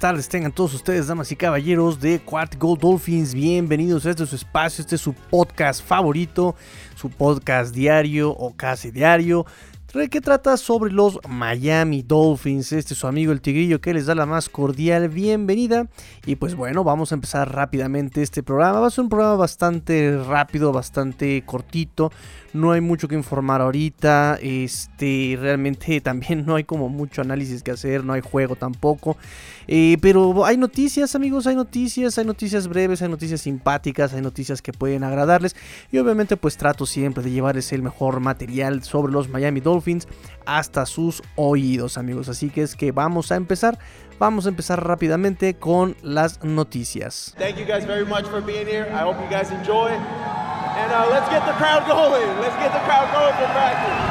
tardes 0.00 0.30
tengan 0.30 0.50
todos 0.50 0.72
ustedes, 0.72 1.08
damas 1.08 1.30
y 1.30 1.36
caballeros 1.36 2.00
de 2.00 2.20
Quart 2.20 2.56
Gold 2.56 2.80
Dolphins. 2.80 3.34
Bienvenidos 3.34 4.06
a 4.06 4.10
este 4.10 4.24
su 4.24 4.34
espacio, 4.34 4.80
este 4.80 4.94
es 4.94 5.00
su 5.02 5.12
podcast 5.12 5.84
favorito, 5.84 6.56
su 6.96 7.10
podcast 7.10 7.74
diario 7.74 8.30
o 8.30 8.56
casi 8.56 8.90
diario, 8.90 9.44
que 10.10 10.20
trata 10.22 10.56
sobre 10.56 10.90
los 10.90 11.18
Miami 11.28 12.02
Dolphins. 12.02 12.72
Este 12.72 12.94
es 12.94 13.00
su 13.00 13.08
amigo 13.08 13.32
el 13.32 13.42
Tigrillo 13.42 13.80
que 13.80 13.92
les 13.92 14.06
da 14.06 14.14
la 14.14 14.24
más 14.24 14.48
cordial 14.48 15.08
bienvenida. 15.08 15.88
Y 16.24 16.36
pues 16.36 16.54
bueno, 16.54 16.82
vamos 16.84 17.12
a 17.12 17.16
empezar 17.16 17.52
rápidamente 17.52 18.22
este 18.22 18.42
programa. 18.42 18.80
Va 18.80 18.86
a 18.86 18.90
ser 18.90 19.02
un 19.02 19.10
programa 19.10 19.34
bastante 19.34 20.16
rápido, 20.16 20.72
bastante 20.72 21.42
cortito. 21.44 22.10
No 22.52 22.72
hay 22.72 22.80
mucho 22.80 23.06
que 23.06 23.14
informar 23.14 23.60
ahorita. 23.60 24.38
Este, 24.40 25.38
realmente 25.40 26.00
también 26.00 26.44
no 26.44 26.56
hay 26.56 26.64
como 26.64 26.88
mucho 26.88 27.22
análisis 27.22 27.62
que 27.62 27.70
hacer. 27.70 28.04
No 28.04 28.12
hay 28.12 28.20
juego 28.20 28.56
tampoco. 28.56 29.16
Eh, 29.68 29.98
pero 30.00 30.44
hay 30.44 30.56
noticias, 30.56 31.14
amigos. 31.14 31.46
Hay 31.46 31.54
noticias. 31.54 32.18
Hay 32.18 32.24
noticias 32.24 32.66
breves. 32.66 33.02
Hay 33.02 33.08
noticias 33.08 33.42
simpáticas. 33.42 34.12
Hay 34.14 34.22
noticias 34.22 34.62
que 34.62 34.72
pueden 34.72 35.04
agradarles. 35.04 35.54
Y 35.92 35.98
obviamente, 35.98 36.36
pues 36.36 36.56
trato 36.56 36.86
siempre 36.86 37.22
de 37.22 37.30
llevarles 37.30 37.72
el 37.72 37.82
mejor 37.82 38.20
material 38.20 38.82
sobre 38.82 39.12
los 39.12 39.28
Miami 39.28 39.60
Dolphins 39.60 40.08
hasta 40.46 40.86
sus 40.86 41.22
oídos, 41.36 41.98
amigos. 41.98 42.28
Así 42.28 42.50
que 42.50 42.62
es 42.62 42.74
que 42.74 42.92
vamos 42.92 43.30
a 43.30 43.36
empezar. 43.36 43.78
Vamos 44.18 44.44
a 44.44 44.50
empezar 44.50 44.86
rápidamente 44.86 45.54
con 45.54 45.96
las 46.02 46.44
noticias. 46.44 47.34
Thank 47.38 47.56
you 47.56 47.64
guys 47.64 47.86
very 47.86 48.04
much 48.04 48.26
for 48.26 48.42
being 48.42 48.66
here. 48.66 48.86
I 48.90 49.02
hope 49.02 49.18
you 49.18 49.30
guys 49.30 49.50
enjoy. 49.50 49.92
And 50.80 50.92
uh, 50.92 51.06
let's 51.10 51.28
get 51.28 51.44
the 51.44 51.52
crowd 51.52 51.86
going. 51.86 52.40
Let's 52.40 52.56
get 52.56 52.72
the 52.72 52.80
crowd 52.88 53.12
going 53.12 53.34
for 53.36 53.52
practice. 53.52 54.09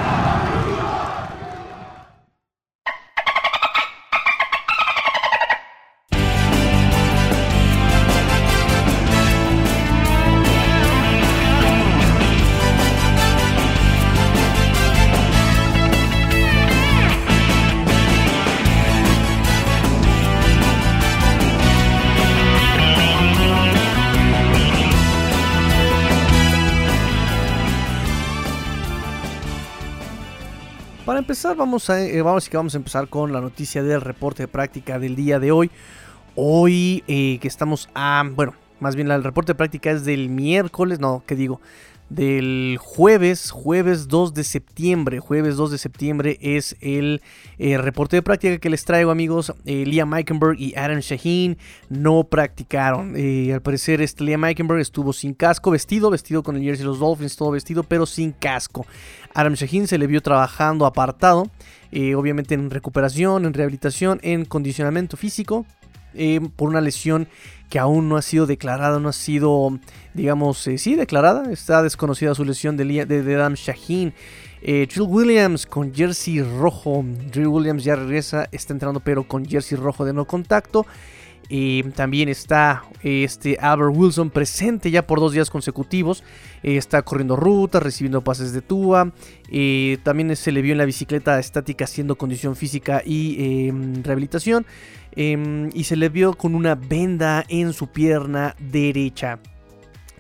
Para 31.10 31.22
empezar, 31.22 31.56
vamos 31.56 31.90
a, 31.90 32.00
eh, 32.00 32.22
vamos, 32.22 32.48
vamos 32.54 32.76
a 32.76 32.78
empezar 32.78 33.08
con 33.08 33.34
la 33.34 33.42
noticia 33.42 33.82
del 33.82 34.00
reporte 34.00 34.44
de 34.44 34.48
práctica 34.48 35.00
del 35.00 35.16
día 35.16 35.40
de 35.40 35.52
hoy. 35.52 35.72
Hoy 36.36 37.04
eh, 37.08 37.40
que 37.42 37.48
estamos 37.48 37.90
a, 37.96 38.24
bueno, 38.36 38.54
más 38.80 38.96
bien 38.96 39.10
el 39.10 39.24
reporte 39.24 39.54
de 39.54 39.56
práctica 39.56 39.90
es 39.90 40.06
del 40.06 40.30
miércoles, 40.30 41.00
no, 41.00 41.24
¿qué 41.26 41.36
digo? 41.36 41.62
Del 42.10 42.80
jueves, 42.82 43.52
jueves 43.52 44.08
2 44.08 44.34
de 44.34 44.44
septiembre. 44.44 45.20
Jueves 45.20 45.58
2 45.58 45.70
de 45.70 45.78
septiembre 45.78 46.40
es 46.42 46.76
el 46.82 47.22
eh, 47.60 47.78
reporte 47.78 48.16
de 48.16 48.24
práctica 48.24 48.58
que 48.58 48.72
les 48.72 48.84
traigo, 48.84 49.12
amigos. 49.12 49.54
Eh, 49.66 49.86
Liam 49.86 50.12
Eikenberg 50.16 50.60
y 50.60 50.74
Adam 50.76 51.02
Shaheen 51.02 51.60
no 51.88 52.24
practicaron. 52.24 53.14
Eh, 53.16 53.54
al 53.54 53.62
parecer, 53.62 54.02
este 54.02 54.24
Liam 54.24 54.44
Eikenberg 54.44 54.80
estuvo 54.80 55.14
sin 55.14 55.36
casco, 55.36 55.70
vestido, 55.70 56.10
vestido 56.10 56.42
con 56.42 56.56
el 56.56 56.64
jersey 56.64 56.84
de 56.84 56.90
los 56.90 56.98
Dolphins, 56.98 57.36
todo 57.36 57.52
vestido, 57.52 57.84
pero 57.84 58.08
sin 58.08 58.32
casco. 58.32 58.88
Adam 59.36 59.54
Shaheen 59.54 59.88
se 59.88 60.00
le 60.00 60.08
vio 60.08 60.22
trabajando 60.22 60.88
apartado, 60.88 61.44
obviamente 62.16 62.56
en 62.56 62.72
recuperación, 62.72 63.46
en 63.46 63.54
rehabilitación, 63.54 64.20
en 64.24 64.46
condicionamiento 64.46 65.16
físico, 65.16 65.68
por 66.56 66.70
una 66.70 66.82
lesión 66.82 67.28
que 67.70 67.80
aún 67.80 68.10
no 68.10 68.18
ha 68.18 68.22
sido 68.22 68.46
declarada, 68.48 69.00
no 69.00 69.10
ha 69.10 69.14
sido, 69.14 69.78
digamos, 70.14 70.66
eh, 70.68 70.78
sí 70.78 70.96
declarada, 70.96 71.52
está 71.52 71.84
desconocida 71.84 72.34
su 72.36 72.44
lesión 72.44 72.76
de, 72.78 72.86
Lia- 72.86 73.06
de, 73.06 73.22
de 73.24 73.36
Adam 73.36 73.54
Shaheen. 73.54 74.14
Eh, 74.62 74.88
Trill 74.88 75.08
Williams 75.08 75.66
con 75.66 75.94
jersey 75.94 76.42
rojo, 76.42 77.06
Trill 77.32 77.48
Williams 77.48 77.84
ya 77.84 77.96
regresa, 77.96 78.50
está 78.52 78.74
entrando 78.74 79.00
pero 79.00 79.24
con 79.24 79.46
jersey 79.46 79.78
rojo 79.78 80.04
de 80.04 80.14
no 80.14 80.26
contacto. 80.26 80.86
Eh, 81.50 81.84
también 81.96 82.30
está 82.30 82.84
este 83.02 83.58
Albert 83.60 83.96
Wilson 83.96 84.30
presente 84.30 84.92
ya 84.92 85.06
por 85.06 85.20
dos 85.20 85.34
días 85.34 85.50
consecutivos. 85.50 86.24
Eh, 86.64 86.78
está 86.78 87.02
corriendo 87.02 87.36
rutas, 87.36 87.82
recibiendo 87.82 88.24
pases 88.24 88.54
de 88.54 88.62
Tua. 88.62 89.12
Eh, 89.50 89.98
también 90.04 90.36
se 90.36 90.52
le 90.52 90.62
vio 90.62 90.74
en 90.74 90.78
la 90.78 90.86
bicicleta 90.86 91.40
estática 91.40 91.86
haciendo 91.86 92.18
condición 92.18 92.56
física 92.56 93.02
y 93.06 93.36
eh, 93.40 93.74
rehabilitación. 94.04 94.66
Eh, 95.16 95.70
y 95.74 95.84
se 95.86 95.96
le 95.96 96.10
vio 96.10 96.34
con 96.34 96.56
una 96.56 96.76
venda 96.76 97.44
en 97.48 97.74
su 97.74 97.88
pierna 97.88 98.56
derecha. 98.60 99.40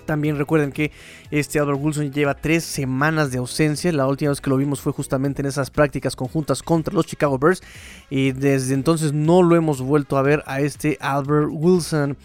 También 0.09 0.40
recuerden 0.40 0.72
que 0.72 0.92
este 1.30 1.59
Albert 1.59 1.78
Wilson 1.80 2.12
lleva 2.12 2.34
tres 2.34 2.64
semanas 2.64 3.30
de 3.30 3.38
ausencia. 3.38 3.92
La 3.92 4.08
última 4.08 4.31
vez 4.31 4.42
que 4.42 4.50
lo 4.50 4.58
vimos 4.58 4.81
fue 4.81 4.92
justamente 4.92 5.44
en 5.44 5.46
esas 5.46 5.70
prácticas 5.70 6.16
conjuntas 6.16 6.64
contra 6.64 6.92
los 6.96 7.06
Chicago 7.06 7.38
Bears. 7.38 7.62
Y 8.09 8.31
desde 8.31 8.74
entonces 8.74 9.14
no 9.14 9.44
lo 9.44 9.56
hemos 9.56 9.81
vuelto 9.81 10.18
a 10.18 10.24
ver 10.24 10.42
a 10.47 10.62
este 10.62 10.97
Albert 11.00 11.50
Wilson. 11.52 12.18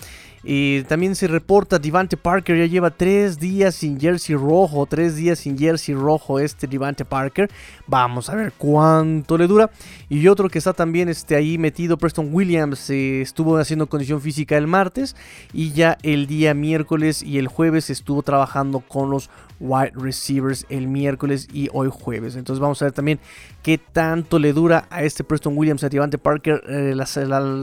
Y 0.45 0.83
también 0.83 1.17
se 1.17 1.27
reporta 1.27 1.79
Devante 1.79 2.19
Parker 2.19 2.59
ya 2.59 2.67
lleva 2.67 2.91
tres 2.91 3.39
días 3.39 3.75
sin 3.75 3.99
jersey 3.99 4.37
rojo, 4.37 4.85
tres 4.85 5.17
días 5.17 5.39
sin 5.39 5.57
jersey 5.57 5.95
rojo 5.95 6.39
este 6.39 6.67
Devante 6.67 7.05
Parker. 7.07 7.51
Vamos 7.87 8.29
a 8.29 8.35
ver 8.35 8.53
cuánto 8.59 9.39
le 9.39 9.47
dura. 9.47 9.71
Y 10.11 10.29
otro 10.29 10.51
que 10.51 10.59
está 10.59 10.75
también 10.75 11.09
este, 11.09 11.35
ahí 11.35 11.57
metido, 11.57 11.97
Preston 11.97 12.29
Williams, 12.33 12.91
eh, 12.91 13.23
estuvo 13.23 13.57
haciendo 13.57 13.87
condición 13.87 14.21
física 14.21 14.59
el 14.59 14.67
martes 14.67 15.17
y 15.53 15.73
ya 15.73 15.97
el 16.03 16.27
día 16.27 16.53
miércoles 16.53 17.23
y 17.23 17.39
el 17.39 17.49
jueves 17.49 17.89
estuvo 17.89 18.23
trabajando 18.23 18.81
con 18.81 19.11
los 19.11 19.31
wide 19.61 19.93
receivers 19.95 20.67
el 20.69 20.89
miércoles 20.89 21.49
y 21.53 21.69
hoy 21.73 21.89
jueves. 21.91 22.37
Entonces 22.37 22.61
vamos 22.61 22.81
a 22.83 22.87
ver 22.87 22.93
también 22.93 23.21
qué 23.63 23.79
tanto 23.79 24.39
le 24.39 24.53
dura 24.53 24.87
a 24.91 25.03
este 25.03 25.25
Preston 25.25 25.57
Williams, 25.57 25.85
a 25.85 25.89
Devante 25.89 26.19
Parker, 26.19 26.63
eh, 26.69 26.95
la, 26.95 27.07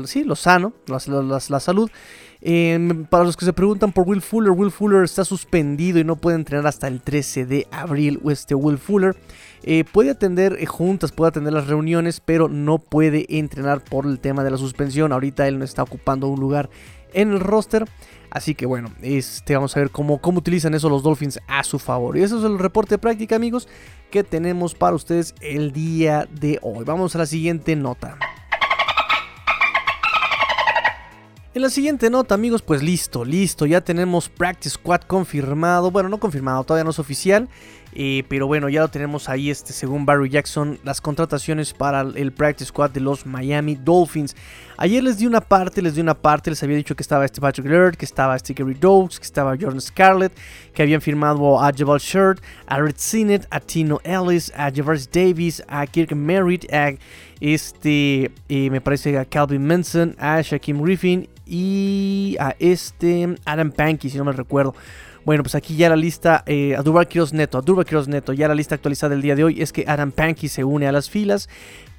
sí, 0.05 0.23
lo 0.23 0.35
sano, 0.35 0.73
la, 0.87 0.99
salud. 1.59 1.89
Eh, 2.43 3.05
para 3.09 3.23
los 3.23 3.37
que 3.37 3.45
se 3.45 3.53
preguntan 3.53 3.91
por 3.91 4.07
Will 4.07 4.21
Fuller, 4.21 4.51
Will 4.51 4.71
Fuller 4.71 5.03
está 5.03 5.23
suspendido 5.23 5.99
y 5.99 6.03
no 6.03 6.15
puede 6.15 6.37
entrenar 6.37 6.65
hasta 6.65 6.87
el 6.87 7.01
13 7.01 7.45
de 7.45 7.67
abril. 7.71 8.19
Este 8.27 8.55
Will 8.55 8.79
Fuller 8.79 9.15
eh, 9.63 9.83
puede 9.91 10.09
atender 10.09 10.57
eh, 10.59 10.65
juntas, 10.65 11.11
puede 11.11 11.29
atender 11.29 11.53
las 11.53 11.67
reuniones, 11.67 12.19
pero 12.19 12.47
no 12.47 12.79
puede 12.79 13.25
entrenar 13.37 13.83
por 13.83 14.05
el 14.05 14.19
tema 14.19 14.43
de 14.43 14.51
la 14.51 14.57
suspensión. 14.57 15.11
Ahorita 15.11 15.47
él 15.47 15.59
no 15.59 15.65
está 15.65 15.83
ocupando 15.83 16.27
un 16.27 16.39
lugar 16.39 16.69
en 17.13 17.31
el 17.31 17.39
roster. 17.39 17.85
Así 18.31 18.55
que 18.55 18.65
bueno, 18.65 18.91
este, 19.01 19.55
vamos 19.55 19.75
a 19.75 19.81
ver 19.81 19.91
cómo, 19.91 20.19
cómo 20.19 20.39
utilizan 20.39 20.73
eso 20.73 20.89
los 20.89 21.03
Dolphins 21.03 21.39
a 21.47 21.63
su 21.63 21.77
favor. 21.77 22.17
Y 22.17 22.23
eso 22.23 22.39
es 22.39 22.45
el 22.45 22.57
reporte 22.57 22.95
de 22.95 22.99
práctica, 22.99 23.35
amigos, 23.35 23.67
que 24.09 24.23
tenemos 24.23 24.73
para 24.73 24.95
ustedes 24.95 25.35
el 25.41 25.73
día 25.73 26.27
de 26.31 26.57
hoy. 26.61 26.85
Vamos 26.85 27.13
a 27.15 27.19
la 27.19 27.25
siguiente 27.25 27.75
nota. 27.75 28.17
En 31.53 31.61
la 31.61 31.69
siguiente 31.69 32.09
nota, 32.09 32.33
amigos, 32.33 32.61
pues 32.61 32.81
listo, 32.81 33.25
listo, 33.25 33.65
ya 33.65 33.81
tenemos 33.81 34.29
Practice 34.29 34.75
Squad 34.75 35.01
confirmado. 35.01 35.91
Bueno, 35.91 36.07
no 36.07 36.17
confirmado, 36.17 36.63
todavía 36.63 36.85
no 36.85 36.91
es 36.91 36.99
oficial. 36.99 37.49
Eh, 37.93 38.23
pero 38.29 38.47
bueno, 38.47 38.69
ya 38.69 38.81
lo 38.81 38.87
tenemos 38.87 39.27
ahí, 39.27 39.49
este, 39.49 39.73
según 39.73 40.05
Barry 40.05 40.29
Jackson, 40.29 40.79
las 40.83 41.01
contrataciones 41.01 41.73
para 41.73 42.01
el 42.01 42.31
Practice 42.31 42.69
Squad 42.69 42.91
de 42.91 43.01
los 43.01 43.25
Miami 43.25 43.75
Dolphins. 43.75 44.35
Ayer 44.77 45.03
les 45.03 45.17
di 45.17 45.27
una 45.27 45.41
parte, 45.41 45.81
les 45.81 45.95
di 45.95 46.01
una 46.01 46.15
parte, 46.15 46.49
les 46.49 46.63
había 46.63 46.75
dicho 46.77 46.95
que 46.95 47.03
estaba 47.03 47.25
este 47.25 47.41
Patrick 47.41 47.67
Laird, 47.67 47.97
que 47.97 48.05
estaba 48.05 48.35
este 48.35 48.53
Gary 48.53 48.73
Dogs, 48.73 49.19
que 49.19 49.25
estaba 49.25 49.55
Jordan 49.59 49.81
Scarlett, 49.81 50.31
que 50.73 50.81
habían 50.81 51.01
firmado 51.01 51.61
a 51.61 51.71
Jabal 51.71 51.99
Shirt, 51.99 52.41
a 52.65 52.79
Red 52.79 52.95
Sinet, 52.97 53.45
a 53.51 53.59
Tino 53.59 53.99
Ellis, 54.03 54.51
a 54.55 54.71
Javars 54.73 55.09
Davis, 55.11 55.61
a 55.67 55.85
Kirk 55.85 56.15
Merritt, 56.15 56.71
a 56.73 56.93
este, 57.41 58.31
eh, 58.49 58.69
me 58.69 58.81
parece 58.81 59.17
a 59.17 59.25
Calvin 59.25 59.65
Manson, 59.65 60.15
a 60.17 60.41
Shaquem 60.41 60.81
Griffin 60.81 61.27
y 61.45 62.37
a 62.39 62.55
este 62.59 63.35
Adam 63.45 63.71
Pankey, 63.71 64.09
si 64.09 64.17
no 64.17 64.23
me 64.23 64.31
recuerdo. 64.31 64.73
Bueno, 65.23 65.43
pues 65.43 65.53
aquí 65.53 65.75
ya 65.75 65.87
la 65.87 65.95
lista, 65.95 66.43
eh, 66.47 66.75
a 66.75 66.81
Durval 66.81 67.07
Quiroz 67.07 67.31
Neto, 67.31 67.59
a 67.59 67.61
Durval 67.61 67.85
Quiroz 67.85 68.07
Neto, 68.07 68.33
ya 68.33 68.47
la 68.47 68.55
lista 68.55 68.73
actualizada 68.73 69.11
del 69.11 69.21
día 69.21 69.35
de 69.35 69.43
hoy 69.43 69.61
es 69.61 69.71
que 69.71 69.85
Adam 69.87 70.11
Pankey 70.11 70.49
se 70.49 70.63
une 70.63 70.87
a 70.87 70.91
las 70.91 71.11
filas, 71.11 71.47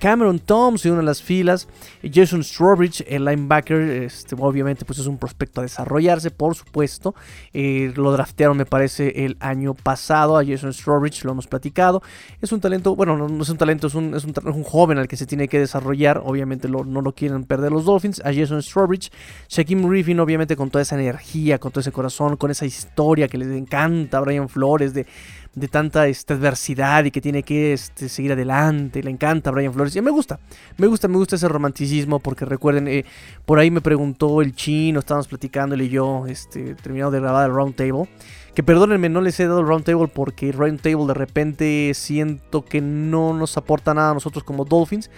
Cameron 0.02 0.40
Tom 0.40 0.78
se 0.78 0.90
une 0.90 0.98
a 0.98 1.02
las 1.04 1.22
filas, 1.22 1.68
Jason 2.02 2.42
Strawbridge, 2.42 3.04
el 3.06 3.24
linebacker, 3.24 3.78
este, 3.78 4.34
obviamente 4.36 4.84
pues 4.84 4.98
es 4.98 5.06
un 5.06 5.16
prospecto 5.16 5.60
a 5.60 5.62
desarrollarse, 5.62 6.32
por 6.32 6.56
supuesto, 6.56 7.14
eh, 7.52 7.92
lo 7.94 8.10
draftearon 8.10 8.56
me 8.56 8.66
parece 8.66 9.24
el 9.24 9.36
año 9.38 9.74
pasado. 9.74 10.36
A 10.36 10.44
Jason 10.44 10.72
Strawbridge, 10.72 11.22
lo 11.22 11.30
hemos 11.30 11.46
platicado, 11.46 12.02
es 12.40 12.50
un 12.50 12.60
talento, 12.60 12.96
bueno, 12.96 13.16
no, 13.16 13.42
es 13.44 13.48
un 13.48 13.56
talento, 13.56 13.86
es 13.86 13.94
un, 13.94 14.16
es 14.16 14.24
un, 14.24 14.64
joven 14.64 14.98
al 14.98 15.06
que 15.06 15.16
se 15.16 15.24
tiene 15.24 15.46
que 15.46 15.60
desarrollar, 15.60 16.20
obviamente 16.24 16.66
lo, 16.66 16.84
no 16.84 17.00
lo 17.00 17.14
quieren 17.14 17.44
perder 17.44 17.70
los 17.70 17.84
Dolphins, 17.84 18.18
a 18.24 18.34
Jason 18.34 18.60
Strawbridge, 18.60 19.12
Shaquem 19.48 19.88
Griffin 19.88 20.18
obviamente 20.18 20.56
con 20.56 20.68
toda 20.68 20.82
esa 20.82 20.96
energía, 20.96 21.60
con 21.60 21.70
todo 21.70 21.80
ese 21.80 21.92
corazón, 21.92 22.36
con 22.36 22.50
esa 22.50 22.66
historia 22.66 23.28
que 23.28 23.38
les 23.38 23.50
encanta 23.50 24.18
a 24.18 24.20
Brian 24.22 24.48
Flores, 24.48 24.94
de, 24.94 25.06
de 25.54 25.68
tanta 25.68 26.06
esta 26.06 26.34
adversidad 26.34 27.04
y 27.04 27.10
que 27.10 27.20
tiene 27.20 27.42
que 27.42 27.72
este, 27.72 28.08
seguir 28.08 28.32
adelante. 28.32 29.02
Le 29.02 29.10
encanta 29.10 29.50
Brian 29.50 29.72
Flores. 29.72 29.94
Y 29.96 30.00
me 30.00 30.10
gusta, 30.10 30.38
me 30.78 30.86
gusta, 30.86 31.08
me 31.08 31.16
gusta 31.16 31.36
ese 31.36 31.48
romanticismo 31.48 32.18
porque 32.20 32.44
recuerden, 32.44 32.88
eh, 32.88 33.04
por 33.44 33.58
ahí 33.58 33.70
me 33.70 33.80
preguntó 33.80 34.40
el 34.40 34.54
chino, 34.54 35.00
estábamos 35.00 35.28
platicándole 35.28 35.84
y 35.84 35.88
yo, 35.90 36.26
este, 36.26 36.74
terminado 36.76 37.10
de 37.10 37.20
grabar 37.20 37.50
el 37.50 37.54
round 37.54 37.74
table. 37.74 38.08
Que 38.54 38.62
perdónenme, 38.62 39.08
no 39.08 39.22
les 39.22 39.40
he 39.40 39.46
dado 39.46 39.60
el 39.60 39.66
round 39.66 39.84
table 39.84 40.08
porque 40.08 40.50
el 40.50 40.54
round 40.54 40.80
table 40.80 41.06
de 41.06 41.14
repente 41.14 41.92
siento 41.94 42.64
que 42.64 42.80
no 42.80 43.32
nos 43.32 43.56
aporta 43.56 43.94
nada 43.94 44.10
a 44.10 44.14
nosotros 44.14 44.44
como 44.44 44.64
Dolphins. 44.64 45.10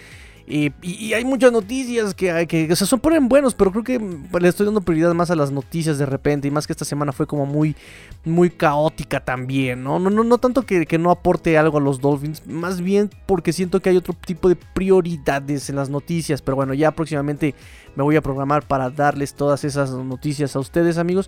Y, 0.47 1.13
hay 1.13 1.25
muchas 1.25 1.51
noticias 1.51 2.13
que, 2.13 2.31
hay, 2.31 2.45
que, 2.45 2.71
ponen 3.01 3.27
buenos, 3.27 3.55
pero 3.55 3.71
creo 3.71 3.83
que 3.83 3.99
le 4.39 4.47
estoy 4.47 4.67
dando 4.67 4.81
prioridad 4.81 5.13
más 5.15 5.31
a 5.31 5.35
las 5.35 5.51
noticias 5.51 5.97
de 5.97 6.05
repente. 6.05 6.47
Y 6.47 6.51
más 6.51 6.67
que 6.67 6.73
esta 6.73 6.85
semana 6.85 7.11
fue 7.11 7.25
como 7.25 7.47
muy, 7.47 7.75
muy 8.23 8.51
caótica 8.51 9.19
también, 9.19 9.83
¿no? 9.83 9.97
No, 9.97 10.11
no, 10.11 10.23
no 10.23 10.37
tanto 10.37 10.61
que, 10.61 10.85
que 10.85 10.99
no 10.99 11.09
aporte 11.09 11.57
algo 11.57 11.79
a 11.79 11.81
los 11.81 11.99
Dolphins, 11.99 12.45
más 12.45 12.81
bien 12.81 13.09
porque 13.25 13.53
siento 13.53 13.79
que 13.79 13.89
hay 13.89 13.97
otro 13.97 14.13
tipo 14.13 14.47
de 14.47 14.55
prioridades 14.55 15.69
en 15.69 15.77
las 15.77 15.89
noticias. 15.89 16.43
Pero 16.43 16.55
bueno, 16.57 16.75
ya 16.75 16.91
próximamente 16.91 17.55
me 17.95 18.03
voy 18.03 18.15
a 18.15 18.21
programar 18.21 18.67
para 18.67 18.91
darles 18.91 19.33
todas 19.33 19.63
esas 19.63 19.91
noticias 19.91 20.55
a 20.55 20.59
ustedes, 20.59 20.99
amigos. 20.99 21.27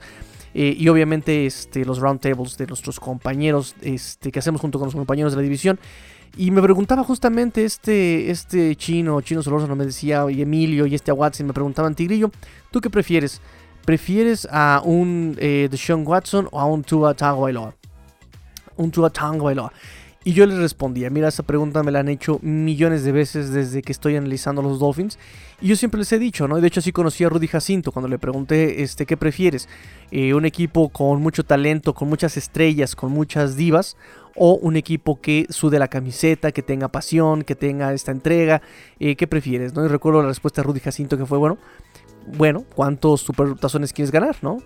Eh, 0.54 0.76
y 0.78 0.88
obviamente 0.90 1.46
este, 1.46 1.86
los 1.86 2.00
roundtables 2.00 2.58
de 2.58 2.68
nuestros 2.68 3.00
compañeros 3.00 3.76
este, 3.82 4.32
que 4.32 4.40
hacemos 4.40 4.62
junto 4.62 4.80
con 4.80 4.88
los 4.88 4.96
compañeros 4.96 5.34
de 5.34 5.38
la 5.38 5.44
división. 5.44 5.80
Y 6.36 6.52
me 6.52 6.62
preguntaba 6.62 7.04
justamente 7.04 7.66
este, 7.66 8.30
este 8.30 8.76
chino, 8.76 9.22
chino 9.22 9.42
Solórzano 9.42 9.76
me 9.76 9.86
decía, 9.86 10.26
y 10.30 10.42
Emilio 10.42 10.86
y 10.86 10.96
este 10.96 11.12
Watson 11.12 11.48
me 11.48 11.54
preguntaban, 11.54 11.96
Tigrillo, 11.96 12.32
¿tú 12.72 12.82
qué 12.82 12.90
prefieres? 12.90 13.42
¿Prefieres 13.86 14.48
a 14.52 14.82
un 14.84 15.36
eh, 15.40 15.68
Deshaun 15.72 16.06
Watson 16.06 16.48
o 16.52 16.60
a 16.60 16.66
un 16.66 16.84
Tua 16.84 17.14
Tagovailoa? 17.14 17.74
Un 18.76 18.92
Tua 18.92 19.10
Tagovailoa. 19.10 19.72
Y 20.24 20.34
yo 20.34 20.46
les 20.46 20.58
respondía, 20.58 21.10
mira, 21.10 21.30
esa 21.30 21.44
pregunta 21.44 21.84
me 21.84 21.92
la 21.92 22.00
han 22.00 22.10
hecho 22.10 22.40
millones 22.42 23.04
de 23.04 23.14
veces 23.14 23.52
desde 23.52 23.82
que 23.82 23.94
estoy 23.94 24.18
analizando 24.18 24.62
los 24.62 24.80
Dolphins. 24.80 25.18
Y 25.62 25.68
yo 25.68 25.76
siempre 25.76 26.00
les 26.00 26.12
he 26.12 26.20
dicho, 26.20 26.48
¿no? 26.48 26.60
De 26.60 26.68
hecho, 26.68 26.82
así 26.82 26.92
conocí 26.92 27.24
a 27.24 27.30
Rudy 27.30 27.48
Jacinto 27.48 27.92
cuando 27.92 28.10
le 28.10 28.20
pregunté, 28.20 28.84
este, 28.84 29.06
¿qué 29.06 29.16
prefieres? 29.16 29.70
Eh, 30.12 30.34
¿Un 30.34 30.46
equipo 30.46 30.90
con 30.90 31.22
mucho 31.22 31.46
talento, 31.46 31.94
con 31.94 32.10
muchas 32.10 32.36
estrellas, 32.36 32.96
con 32.96 33.12
muchas 33.12 33.56
divas? 33.56 33.96
¿O 34.36 34.56
un 34.56 34.76
equipo 34.76 35.20
que 35.22 35.48
sude 35.50 35.80
la 35.80 35.88
camiseta, 35.88 36.52
que 36.52 36.62
tenga 36.62 36.90
pasión, 36.90 37.44
que 37.44 37.56
tenga 37.56 37.94
esta 37.94 38.12
entrega? 38.12 38.62
Eh, 39.00 39.16
¿Qué 39.16 39.28
prefieres? 39.28 39.74
¿no? 39.74 39.86
Y 39.86 39.88
recuerdo 39.88 40.22
la 40.22 40.28
respuesta 40.28 40.62
de 40.62 40.68
Rudy 40.68 40.82
Jacinto 40.82 41.18
que 41.18 41.26
fue, 41.26 41.38
bueno, 41.38 41.58
bueno, 42.36 42.66
¿cuántos 42.76 43.22
supertazones 43.22 43.94
quieres 43.94 44.12
ganar, 44.12 44.36
no? 44.42 44.58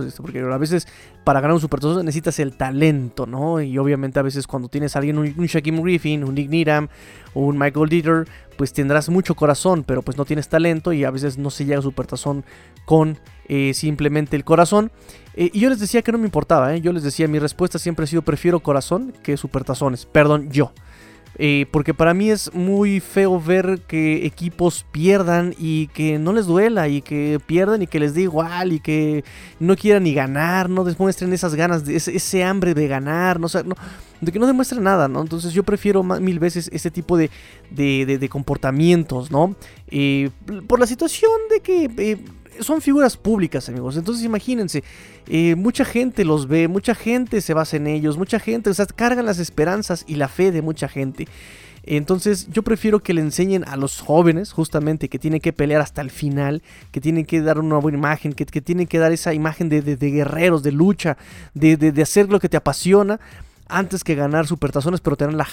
Este, 0.00 0.22
porque 0.22 0.40
a 0.40 0.58
veces 0.58 0.88
para 1.24 1.40
ganar 1.40 1.54
un 1.54 1.60
supertazón 1.60 2.04
necesitas 2.04 2.38
el 2.38 2.56
talento, 2.56 3.26
¿no? 3.26 3.60
Y 3.60 3.76
obviamente 3.78 4.18
a 4.18 4.22
veces 4.22 4.46
cuando 4.46 4.68
tienes 4.68 4.96
a 4.96 5.00
alguien, 5.00 5.18
un, 5.18 5.26
Shaquem 5.26 5.82
Griffin, 5.82 6.24
un 6.24 6.34
Nick 6.34 6.48
Needham, 6.48 6.88
un 7.34 7.58
Michael 7.58 7.88
Dieter, 7.88 8.28
pues 8.56 8.72
tendrás 8.72 9.08
mucho 9.08 9.34
corazón, 9.34 9.84
pero 9.84 10.02
pues 10.02 10.16
no 10.16 10.24
tienes 10.24 10.48
talento 10.48 10.92
y 10.92 11.04
a 11.04 11.10
veces 11.10 11.38
no 11.38 11.50
se 11.50 11.64
llega 11.64 11.78
a 11.78 11.82
supertazón 11.82 12.44
con 12.84 13.18
eh, 13.48 13.74
simplemente 13.74 14.36
el 14.36 14.44
corazón. 14.44 14.90
Eh, 15.34 15.50
y 15.52 15.60
yo 15.60 15.68
les 15.68 15.80
decía 15.80 16.02
que 16.02 16.12
no 16.12 16.18
me 16.18 16.24
importaba, 16.24 16.74
¿eh? 16.74 16.80
Yo 16.80 16.92
les 16.92 17.02
decía, 17.02 17.28
mi 17.28 17.38
respuesta 17.38 17.78
siempre 17.78 18.04
ha 18.04 18.06
sido 18.06 18.22
prefiero 18.22 18.60
corazón 18.60 19.12
que 19.22 19.36
supertazones. 19.36 20.06
Perdón, 20.06 20.50
yo. 20.50 20.72
Eh, 21.38 21.66
porque 21.70 21.94
para 21.94 22.12
mí 22.12 22.30
es 22.30 22.52
muy 22.52 23.00
feo 23.00 23.40
ver 23.40 23.80
que 23.86 24.26
equipos 24.26 24.84
pierdan 24.90 25.54
y 25.58 25.86
que 25.88 26.18
no 26.18 26.32
les 26.32 26.46
duela 26.46 26.88
y 26.88 27.00
que 27.00 27.40
pierdan 27.46 27.82
y 27.82 27.86
que 27.86 28.00
les 28.00 28.14
dé 28.14 28.22
igual 28.22 28.72
y 28.72 28.80
que 28.80 29.24
no 29.58 29.76
quieran 29.76 30.02
ni 30.02 30.12
ganar, 30.12 30.68
no 30.68 30.84
demuestren 30.84 31.32
esas 31.32 31.54
ganas, 31.54 31.84
de 31.84 31.96
ese, 31.96 32.44
hambre 32.44 32.74
de 32.74 32.88
ganar, 32.88 33.40
no, 33.40 33.48
de 34.20 34.32
que 34.32 34.38
no 34.38 34.46
demuestren 34.46 34.82
nada, 34.82 35.08
¿no? 35.08 35.22
Entonces 35.22 35.52
yo 35.52 35.62
prefiero 35.62 36.02
mil 36.02 36.38
veces 36.38 36.68
ese 36.72 36.90
tipo 36.90 37.16
de, 37.16 37.30
de, 37.70 38.28
comportamientos, 38.28 39.30
¿no? 39.30 39.54
Eh, 39.88 40.30
por 40.66 40.78
la 40.80 40.86
situación 40.86 41.32
de 41.50 41.60
que... 41.60 41.90
Eh, 41.96 42.18
son 42.60 42.80
figuras 42.80 43.16
públicas, 43.16 43.68
amigos. 43.68 43.96
Entonces 43.96 44.24
imagínense, 44.24 44.82
eh, 45.26 45.54
mucha 45.54 45.84
gente 45.84 46.24
los 46.24 46.48
ve, 46.48 46.68
mucha 46.68 46.94
gente 46.94 47.40
se 47.40 47.54
basa 47.54 47.76
en 47.76 47.86
ellos, 47.86 48.18
mucha 48.18 48.40
gente, 48.40 48.70
o 48.70 48.74
sea, 48.74 48.86
cargan 48.86 49.26
las 49.26 49.38
esperanzas 49.38 50.04
y 50.06 50.16
la 50.16 50.28
fe 50.28 50.52
de 50.52 50.62
mucha 50.62 50.88
gente. 50.88 51.28
Entonces 51.82 52.48
yo 52.50 52.62
prefiero 52.62 53.00
que 53.00 53.14
le 53.14 53.22
enseñen 53.22 53.64
a 53.66 53.76
los 53.76 54.00
jóvenes 54.00 54.52
justamente 54.52 55.08
que 55.08 55.18
tienen 55.18 55.40
que 55.40 55.52
pelear 55.52 55.80
hasta 55.80 56.02
el 56.02 56.10
final, 56.10 56.62
que 56.90 57.00
tienen 57.00 57.24
que 57.24 57.40
dar 57.40 57.58
una 57.58 57.78
buena 57.78 57.98
imagen, 57.98 58.32
que, 58.32 58.44
tienen 58.44 58.86
que 58.86 58.98
dar 58.98 59.12
esa 59.12 59.32
imagen 59.32 59.68
de, 59.68 59.80
guerreros, 59.96 60.62
de 60.62 60.72
lucha, 60.72 61.16
de, 61.54 61.76
de, 61.76 62.02
hacer 62.02 62.28
lo 62.28 62.38
que 62.38 62.48
te 62.48 62.56
apasiona, 62.56 63.18
antes 63.66 64.04
que 64.04 64.14
ganar 64.14 64.46
supertazones, 64.46 65.00
pero 65.00 65.16
tener 65.16 65.34
la 65.34 65.46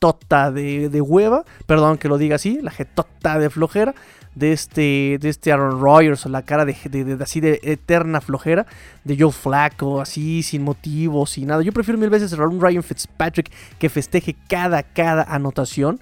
jetota 0.00 0.50
de, 0.50 0.88
de 0.88 1.00
hueva, 1.02 1.44
perdón 1.66 1.98
que 1.98 2.08
lo 2.08 2.16
diga 2.16 2.36
así, 2.36 2.58
la 2.62 2.70
jetota 2.70 3.38
de 3.38 3.50
flojera 3.50 3.94
de 4.34 4.52
este, 4.52 5.18
de 5.20 5.28
este 5.28 5.52
Aaron 5.52 5.78
Rodgers 5.78 6.24
o 6.24 6.30
la 6.30 6.42
cara 6.42 6.64
de, 6.64 6.74
así 7.20 7.40
de 7.40 7.60
eterna 7.62 8.22
flojera 8.22 8.66
de 9.04 9.16
Joe 9.18 9.30
Flacco, 9.30 10.00
así 10.00 10.42
sin 10.42 10.62
motivo, 10.62 11.26
sin 11.26 11.48
nada. 11.48 11.62
Yo 11.62 11.72
prefiero 11.72 11.98
mil 11.98 12.08
veces 12.08 12.32
a 12.32 12.42
un 12.46 12.60
Ryan 12.60 12.82
Fitzpatrick 12.82 13.52
que 13.78 13.90
festeje 13.90 14.36
cada, 14.48 14.82
cada 14.82 15.24
anotación 15.24 16.00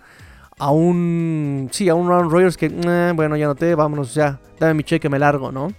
a 0.60 0.70
un, 0.70 1.68
sí, 1.72 1.88
a 1.88 1.94
un 1.96 2.06
Aaron 2.06 2.30
Rodgers 2.30 2.56
que, 2.56 2.66
eh, 2.66 3.12
bueno, 3.16 3.36
ya 3.36 3.46
noté, 3.46 3.74
vámonos, 3.74 4.14
ya, 4.14 4.38
dame 4.60 4.74
mi 4.74 4.84
cheque, 4.84 5.08
me 5.08 5.18
largo, 5.18 5.50
¿no? 5.50 5.72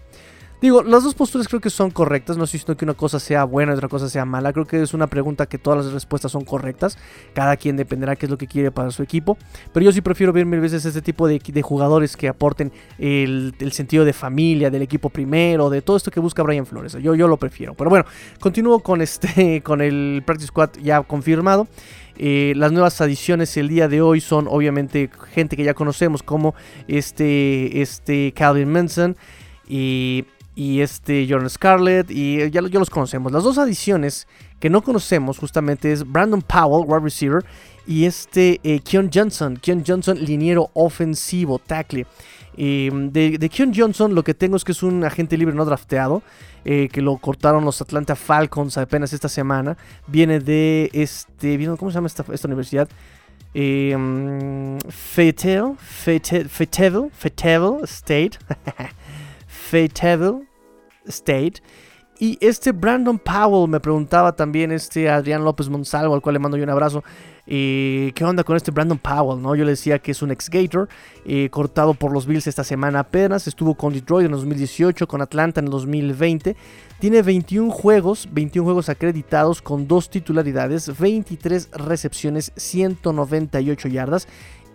Digo, 0.62 0.84
las 0.84 1.06
dos 1.06 1.16
posturas 1.16 1.48
creo 1.48 1.62
que 1.62 1.70
son 1.70 1.90
correctas. 1.90 2.36
No 2.36 2.44
estoy 2.44 2.58
diciendo 2.58 2.76
que 2.76 2.84
una 2.84 2.94
cosa 2.94 3.18
sea 3.20 3.46
buena 3.46 3.72
y 3.72 3.76
otra 3.76 3.88
cosa 3.88 4.10
sea 4.10 4.26
mala. 4.26 4.52
Creo 4.52 4.66
que 4.66 4.82
es 4.82 4.94
una 4.94 5.08
pregunta 5.08 5.46
que 5.46 5.58
todas 5.58 5.86
las 5.86 5.94
respuestas 5.94 6.34
son 6.34 6.44
correctas. 6.44 6.98
Cada 7.34 7.56
quien 7.56 7.78
dependerá 7.78 8.18
qué 8.18 8.26
es 8.26 8.30
lo 8.30 8.38
que 8.38 8.46
quiere 8.46 8.70
para 8.70 8.92
su 8.92 9.02
equipo. 9.02 9.38
Pero 9.72 9.86
yo 9.86 9.94
sí 9.94 10.02
prefiero 10.02 10.34
ver 10.34 10.46
mil 10.46 10.60
veces 10.60 10.84
este 10.84 11.02
tipo 11.02 11.28
de, 11.28 11.40
jugadores 11.62 12.18
que 12.18 12.28
aporten 12.28 12.74
el, 12.98 13.54
sentido 13.72 14.04
de 14.04 14.12
familia, 14.12 14.70
del 14.70 14.82
equipo 14.82 15.10
primero, 15.10 15.70
de 15.70 15.82
todo 15.82 15.96
esto 15.96 16.12
que 16.12 16.20
busca 16.20 16.44
Brian 16.44 16.66
Flores. 16.66 16.94
Yo, 17.02 17.16
yo 17.16 17.30
lo 17.30 17.38
prefiero. 17.38 17.74
Pero 17.74 17.90
bueno, 17.90 18.06
continúo 18.42 18.80
con, 18.80 19.02
este, 19.02 19.62
con 19.64 19.80
el 19.80 20.24
Practice 20.26 20.48
Squad 20.48 20.72
ya 20.82 21.02
confirmado. 21.04 21.70
Eh, 22.18 22.52
las 22.58 22.74
nuevas 22.74 23.00
adiciones 23.00 23.56
el 23.56 23.70
día 23.70 23.88
de 23.88 24.02
hoy 24.02 24.20
son 24.20 24.50
obviamente 24.50 25.10
gente 25.32 25.56
que 25.56 25.64
ya 25.64 25.74
conocemos 25.74 26.22
como 26.22 26.54
este, 26.90 27.82
este 27.82 28.34
Calvin 28.36 28.70
Manson. 28.70 29.16
Y 29.70 30.26
y 30.56 30.82
este 30.82 31.26
Jordan 31.30 31.50
Scarlett 31.50 32.12
y 32.12 32.50
ya, 32.52 32.62
los 32.62 32.90
conocemos. 32.90 33.32
Las 33.32 33.44
dos 33.44 33.58
adiciones 33.58 34.28
que 34.60 34.70
no 34.70 34.82
conocemos 34.82 35.38
justamente 35.38 35.92
es 35.92 36.10
Brandon 36.10 36.42
Powell, 36.42 36.86
wide 36.88 37.04
receiver, 37.04 37.46
y 37.88 38.06
este 38.06 38.60
eh, 38.64 38.82
Keon 38.82 39.10
Johnson, 39.14 39.58
Keon 39.58 39.84
Johnson, 39.86 40.18
liniero 40.20 40.70
ofensivo, 40.74 41.60
tackle. 41.60 42.06
Em, 42.58 43.10
de, 43.12 43.50
Keon 43.50 43.72
Johnson 43.74 44.14
lo 44.14 44.24
que 44.24 44.34
tengo 44.34 44.58
es 44.58 44.66
que 44.66 44.74
es 44.74 44.84
un 44.84 45.04
agente 45.06 45.38
libre 45.38 45.56
no 45.56 45.64
drafteado, 45.64 46.22
eh, 46.66 46.90
que 46.92 47.02
lo 47.02 47.16
cortaron 47.18 47.64
los 47.64 47.82
Atlanta 47.82 48.16
Falcons 48.16 48.78
apenas 48.78 49.14
esta 49.14 49.30
semana. 49.30 49.78
Viene 50.08 50.40
de 50.40 50.90
este, 50.94 51.58
¿cómo 51.78 51.90
se 51.90 51.96
llama 51.96 52.08
esta, 52.08 52.26
esta 52.34 52.48
universidad? 52.48 52.90
Eh, 53.54 54.78
Fayetteville, 54.90 55.76
Fayetteville, 55.80 57.10
Fayetteville 57.12 57.84
State. 57.86 58.32
Fayetteville 59.70 60.48
State. 61.08 61.62
Y 62.22 62.38
este 62.42 62.74
Brandon 62.74 63.18
Powell 63.18 63.70
me 63.70 63.80
preguntaba 63.80 64.36
también, 64.36 64.74
este 64.74 65.10
Adrián 65.10 65.46
López 65.46 65.70
Monsalvo, 65.70 66.14
al 66.14 66.22
cual 66.22 66.34
le 66.34 66.40
mando 66.40 66.58
yo 66.58 66.66
un 66.66 66.70
abrazo. 66.70 67.02
Eh, 67.48 68.12
¿Qué 68.14 68.26
onda 68.26 68.44
con 68.44 68.58
este 68.58 68.72
Brandon 68.72 68.98
Powell? 68.98 69.42
¿no? 69.42 69.56
Yo 69.56 69.64
le 69.64 69.72
decía 69.72 70.00
que 70.00 70.12
es 70.12 70.22
un 70.22 70.30
ex-Gator, 70.30 70.90
eh, 71.26 71.50
cortado 71.50 71.94
por 71.94 72.12
los 72.12 72.26
Bills 72.26 72.46
esta 72.46 72.66
semana 72.66 73.00
apenas. 73.00 73.48
Estuvo 73.48 73.76
con 73.76 73.94
Detroit 73.94 74.26
en 74.26 74.34
2018, 74.34 75.08
con 75.08 75.22
Atlanta 75.22 75.62
en 75.62 75.68
el 75.68 75.72
2020. 75.72 76.58
Tiene 77.00 77.22
21 77.22 77.72
juegos, 77.72 78.28
21 78.34 78.66
juegos 78.66 78.90
acreditados 78.90 79.62
con 79.62 79.88
dos 79.88 80.10
titularidades, 80.10 81.00
23 81.00 81.70
recepciones, 81.72 82.52
198 82.58 83.88
yardas 83.88 84.28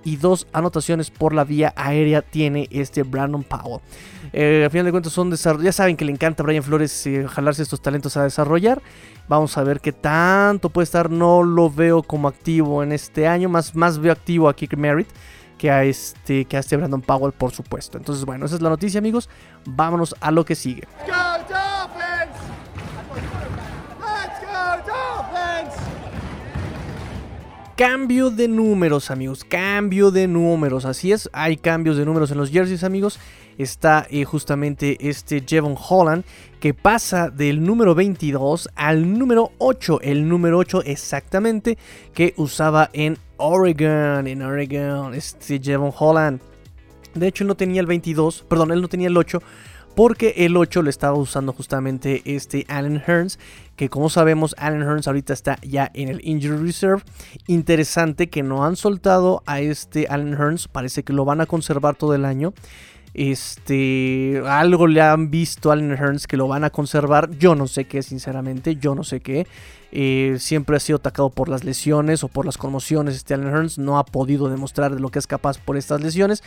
y 0.04 0.16
dos 0.16 0.46
anotaciones 0.52 1.11
por 1.11 1.34
la 1.34 1.44
vía 1.44 1.73
aérea 1.76 2.23
tiene 2.23 2.68
este 2.70 3.02
Brandon 3.02 3.42
Powell. 3.42 3.80
Eh, 4.32 4.62
al 4.64 4.70
final 4.70 4.87
de 4.87 4.90
cuentas 4.90 5.12
son 5.12 5.32
ya 5.62 5.73
saben 5.73 5.96
que 5.96 6.04
le 6.04 6.12
encanta 6.12 6.42
a 6.42 6.46
Brian 6.46 6.62
Flores 6.62 7.06
eh, 7.06 7.26
jalarse 7.28 7.62
estos 7.62 7.80
talentos 7.80 8.16
a 8.16 8.25
desarrollar. 8.25 8.82
Vamos 9.28 9.56
a 9.56 9.64
ver 9.64 9.80
qué 9.80 9.92
tanto 9.92 10.68
puede 10.68 10.84
estar. 10.84 11.11
No 11.11 11.42
lo 11.42 11.70
veo 11.70 12.02
como 12.02 12.28
activo 12.28 12.82
en 12.82 12.92
este 12.92 13.26
año, 13.26 13.49
más, 13.49 13.75
más 13.75 13.99
veo 13.99 14.12
activo 14.12 14.49
a 14.49 14.54
Kick 14.54 14.76
Merritt 14.76 15.08
que 15.56 15.70
a 15.70 15.84
este 15.84 16.44
que 16.44 16.56
a 16.56 16.61
este 16.61 16.76
Brandon 16.76 17.00
Powell, 17.00 17.32
por 17.32 17.52
supuesto. 17.52 17.96
Entonces, 17.96 18.25
bueno, 18.25 18.46
esa 18.46 18.56
es 18.56 18.62
la 18.62 18.70
noticia, 18.70 18.99
amigos. 18.99 19.30
Vámonos 19.64 20.14
a 20.20 20.30
lo 20.30 20.44
que 20.44 20.54
sigue. 20.54 20.87
Cambio 27.76 28.31
de 28.31 28.47
números, 28.47 29.11
amigos. 29.11 29.43
Cambio 29.43 30.12
de 30.12 30.28
números. 30.28 30.85
Así 30.85 31.11
es, 31.11 31.28
hay 31.33 31.57
cambios 31.57 31.97
de 31.97 32.04
números 32.04 32.31
en 32.31 32.38
los 32.38 32.50
jerseys, 32.50 32.85
amigos. 32.85 33.19
Está 33.59 34.07
eh, 34.11 34.25
justamente 34.25 34.97
este 35.00 35.43
Jevon 35.45 35.75
Holland 35.76 36.25
que 36.61 36.73
pasa 36.73 37.31
del 37.31 37.64
número 37.64 37.97
22 37.97 38.69
al 38.76 39.19
número 39.19 39.50
8. 39.59 40.02
El 40.02 40.28
número 40.28 40.59
8 40.59 40.83
exactamente 40.85 41.76
que 42.12 42.33
usaba 42.37 42.90
en 42.93 43.19
Oregon. 43.38 44.28
En 44.28 44.43
Oregon, 44.43 45.12
este 45.12 45.59
Jevon 45.59 45.93
Holland. 45.99 46.40
De 47.14 47.26
hecho, 47.26 47.43
él 47.43 47.49
no 47.49 47.57
tenía 47.57 47.81
el 47.81 47.87
22, 47.87 48.45
perdón, 48.49 48.71
él 48.71 48.83
no 48.83 48.88
tenía 48.88 49.09
el 49.09 49.16
8 49.16 49.43
porque 49.94 50.34
el 50.38 50.56
8 50.56 50.82
lo 50.82 50.90
estaba 50.90 51.16
usando 51.16 51.52
justamente 51.52 52.22
este 52.24 52.64
Allen 52.68 53.02
Hearns, 53.06 53.38
que 53.76 53.88
como 53.88 54.08
sabemos 54.08 54.54
Allen 54.58 54.82
Hearns 54.82 55.06
ahorita 55.06 55.32
está 55.32 55.58
ya 55.62 55.90
en 55.94 56.08
el 56.08 56.20
Injury 56.26 56.56
Reserve. 56.56 57.02
Interesante 57.46 58.28
que 58.28 58.42
no 58.42 58.64
han 58.64 58.76
soltado 58.76 59.42
a 59.46 59.60
este 59.60 60.06
Allen 60.08 60.34
Hearns, 60.34 60.68
parece 60.68 61.02
que 61.02 61.12
lo 61.12 61.24
van 61.24 61.40
a 61.40 61.46
conservar 61.46 61.96
todo 61.96 62.14
el 62.14 62.24
año. 62.24 62.54
Este, 63.14 64.42
algo 64.44 64.88
le 64.88 65.00
han 65.00 65.30
visto 65.30 65.71
a 65.71 65.75
Allen 65.75 65.97
Hearns 65.97 66.26
que 66.26 66.37
lo 66.37 66.49
van 66.49 66.64
a 66.64 66.71
conservar. 66.71 67.30
Yo 67.38 67.54
no 67.54 67.68
sé 67.68 67.85
qué, 67.85 68.02
sinceramente, 68.02 68.75
yo 68.76 68.97
no 68.97 69.04
sé 69.04 69.21
qué. 69.21 69.47
Eh, 69.97 70.38
siempre 70.40 70.76
ha 70.76 70.80
sido 70.80 70.97
atacado 70.97 71.30
por 71.30 71.49
las 71.49 71.62
lesiones 71.62 72.25
o 72.25 72.28
por 72.28 72.44
las 72.44 72.59
conmociones. 72.59 73.14
Este 73.14 73.33
Allen 73.33 73.50
Hearns 73.50 73.78
no 73.78 73.99
ha 73.99 74.04
podido 74.04 74.49
demostrar 74.49 74.92
de 74.92 75.00
lo 75.00 75.11
que 75.11 75.21
es 75.21 75.28
capaz 75.28 75.59
por 75.59 75.76
estas 75.76 76.00
lesiones. 76.02 76.42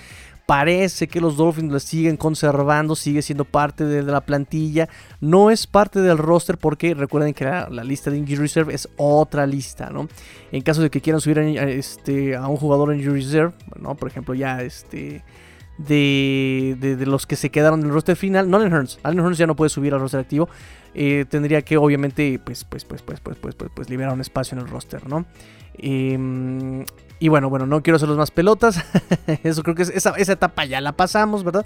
Parece 0.46 1.08
que 1.08 1.22
los 1.22 1.38
Dolphins 1.38 1.72
lo 1.72 1.80
siguen 1.80 2.18
conservando, 2.18 2.98
sigue 2.98 3.22
siendo 3.22 3.46
parte 3.46 3.86
de 3.86 4.04
la 4.04 4.20
plantilla. 4.20 4.90
No 5.22 5.50
es 5.50 5.68
parte 5.68 6.02
del 6.02 6.18
roster 6.18 6.58
porque 6.58 6.94
recuerden 6.94 7.34
que 7.34 7.46
la, 7.46 7.70
lista 7.86 8.12
de 8.12 8.18
Injury 8.18 8.36
Reserve 8.36 8.74
es 8.74 8.90
otra 8.98 9.46
lista, 9.46 9.90
¿no? 9.90 10.10
En 10.52 10.62
caso 10.62 10.82
de 10.82 10.90
que 10.90 11.00
quieran 11.00 11.22
subir 11.22 11.40
a, 11.40 11.70
este, 11.70 12.38
un 12.38 12.58
jugador 12.58 12.92
en 12.92 13.00
Injury 13.00 13.22
Reserve, 13.22 13.54
¿no? 13.80 13.96
Por 13.96 14.10
ejemplo, 14.10 14.34
ya 14.34 14.62
este... 14.62 15.24
De, 15.78 16.98
los 17.06 17.28
que 17.28 17.36
se 17.36 17.50
quedaron 17.50 17.82
en 17.82 17.88
el 17.88 17.94
roster 17.94 18.16
final, 18.16 18.50
no 18.50 18.58
Allen 18.58 18.72
Hearns. 18.72 19.00
Allen 19.04 19.20
Hearns 19.20 19.38
ya 19.38 19.48
no 19.48 19.56
puede 19.56 19.70
subir 19.70 19.94
al 19.94 20.00
roster 20.00 20.20
activo. 20.20 20.50
Eh, 20.96 21.26
tendría 21.30 21.62
que 21.62 21.78
obviamente 21.78 22.40
pues, 22.44 22.64
pues, 22.64 22.84
pues, 22.84 23.02
pues, 23.02 23.20
pues, 23.20 23.38
pues, 23.38 23.56
pues, 23.56 23.72
pues, 23.74 23.90
liberar 23.90 24.14
un 24.14 24.22
espacio 24.22 24.58
en 24.58 24.64
el 24.64 24.70
roster, 24.70 25.08
¿no? 25.08 25.26
Eh, 25.78 26.86
y 27.20 27.30
bueno, 27.30 27.50
bueno, 27.50 27.66
no 27.66 27.82
quiero 27.82 27.96
hacer 27.96 28.10
los 28.10 28.18
más 28.18 28.32
pelotas. 28.32 28.84
Eso 29.44 29.64
creo 29.64 29.76
que 29.76 29.84
esa, 29.84 30.14
etapa 30.18 30.66
ya 30.66 30.82
la 30.82 30.92
pasamos, 30.92 31.44
¿verdad? 31.44 31.66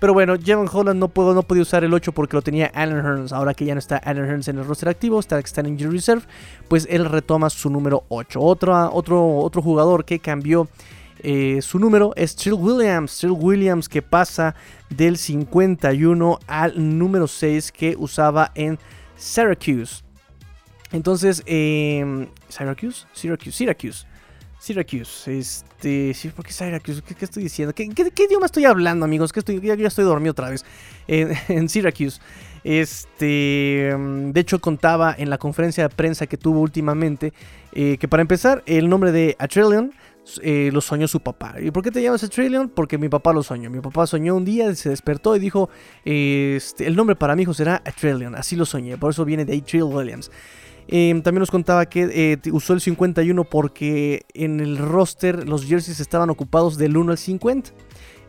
Pero 0.00 0.12
bueno, 0.12 0.36
Jevon 0.40 0.68
Holland 0.72 0.98
no, 0.98 1.08
puedo, 1.08 1.34
no 1.34 1.42
podía 1.42 1.62
usar 1.62 1.84
el 1.84 1.92
8 1.92 2.12
porque 2.12 2.36
lo 2.36 2.42
tenía 2.42 2.70
Allen 2.74 2.98
Hearns. 2.98 3.32
Ahora 3.32 3.54
que 3.54 3.64
ya 3.64 3.74
no 3.74 3.78
está 3.78 3.96
Allen 3.98 4.26
Hearns 4.26 4.48
en 4.48 4.58
el 4.58 4.64
roster 4.64 4.88
activo, 4.88 5.20
está, 5.20 5.38
está 5.38 5.60
en 5.60 5.68
Injury 5.68 5.96
Reserve, 5.96 6.22
pues 6.68 6.86
él 6.90 7.04
retoma 7.04 7.50
su 7.50 7.70
número 7.70 8.04
8. 8.08 8.40
Otro, 8.40 8.92
otro, 8.92 9.36
otro 9.38 9.62
jugador 9.62 10.04
que 10.04 10.18
cambió 10.18 10.68
eh, 11.20 11.60
su 11.62 11.78
número 11.78 12.12
es 12.16 12.36
Trill 12.36 12.54
Williams. 12.54 13.18
Trill 13.18 13.32
Williams 13.32 13.88
que 13.88 14.02
pasa 14.02 14.54
del 14.90 15.16
51 15.16 16.38
al 16.46 16.98
número 16.98 17.26
6 17.26 17.72
que 17.72 17.96
usaba 17.98 18.52
en 18.54 18.78
Syracuse. 19.16 20.02
Entonces, 20.92 21.42
eh, 21.46 22.28
Syracuse, 22.48 23.06
Syracuse, 23.12 23.52
Syracuse. 23.52 24.06
Syracuse, 24.60 25.38
este, 25.38 26.12
sí, 26.14 26.30
¿por 26.30 26.44
qué 26.44 26.52
Syracuse? 26.52 27.00
¿Qué, 27.02 27.24
estoy 27.24 27.44
diciendo? 27.44 27.72
¿Qué, 27.72 27.84
idioma 27.84 28.46
estoy 28.46 28.64
hablando, 28.64 29.04
amigos? 29.04 29.32
Que 29.32 29.38
estoy, 29.38 29.60
ya, 29.60 29.74
estoy 29.74 30.04
dormido 30.04 30.32
otra 30.32 30.50
vez. 30.50 30.64
En, 31.06 31.68
Syracuse. 31.68 32.20
Este, 32.64 33.94
mm, 33.96 34.32
de 34.32 34.40
hecho, 34.40 34.60
contaba 34.60 35.14
en 35.16 35.30
la 35.30 35.38
conferencia 35.38 35.84
de 35.84 35.94
prensa 35.94 36.26
que 36.26 36.36
tuvo 36.36 36.60
últimamente 36.60 37.32
eh, 37.72 37.98
que 37.98 38.08
para 38.08 38.20
empezar, 38.20 38.64
el 38.66 38.88
nombre 38.88 39.12
de 39.12 39.36
Atrillion 39.38 39.92
eh, 40.42 40.70
lo 40.72 40.80
soñó 40.80 41.08
su 41.08 41.20
papá. 41.20 41.56
¿Y 41.60 41.70
por 41.70 41.82
qué 41.82 41.90
te 41.90 42.02
llamas 42.02 42.22
Atrillion? 42.22 42.68
Porque 42.68 42.98
mi 42.98 43.08
papá 43.08 43.32
lo 43.32 43.42
soñó. 43.42 43.70
Mi 43.70 43.80
papá 43.80 44.06
soñó 44.06 44.34
un 44.34 44.44
día, 44.44 44.74
se 44.74 44.90
despertó 44.90 45.36
y 45.36 45.38
dijo: 45.38 45.70
este, 46.04 46.86
El 46.86 46.96
nombre 46.96 47.16
para 47.16 47.34
mi 47.36 47.42
hijo 47.42 47.54
será 47.54 47.82
Atrillion. 47.84 48.34
Así 48.34 48.56
lo 48.56 48.66
soñé. 48.66 48.96
Por 48.96 49.10
eso 49.10 49.24
viene 49.24 49.44
de 49.44 49.54
A. 49.54 49.84
Williams. 49.84 50.30
Em, 50.90 51.20
también 51.20 51.40
nos 51.40 51.50
contaba 51.50 51.84
que 51.86 52.08
eh, 52.10 52.50
usó 52.50 52.72
el 52.72 52.80
51 52.80 53.44
porque 53.44 54.24
en 54.32 54.60
el 54.60 54.78
roster 54.78 55.46
los 55.46 55.66
jerseys 55.66 56.00
estaban 56.00 56.30
ocupados 56.30 56.78
del 56.78 56.96
1 56.96 57.12
al 57.12 57.18
50. 57.18 57.70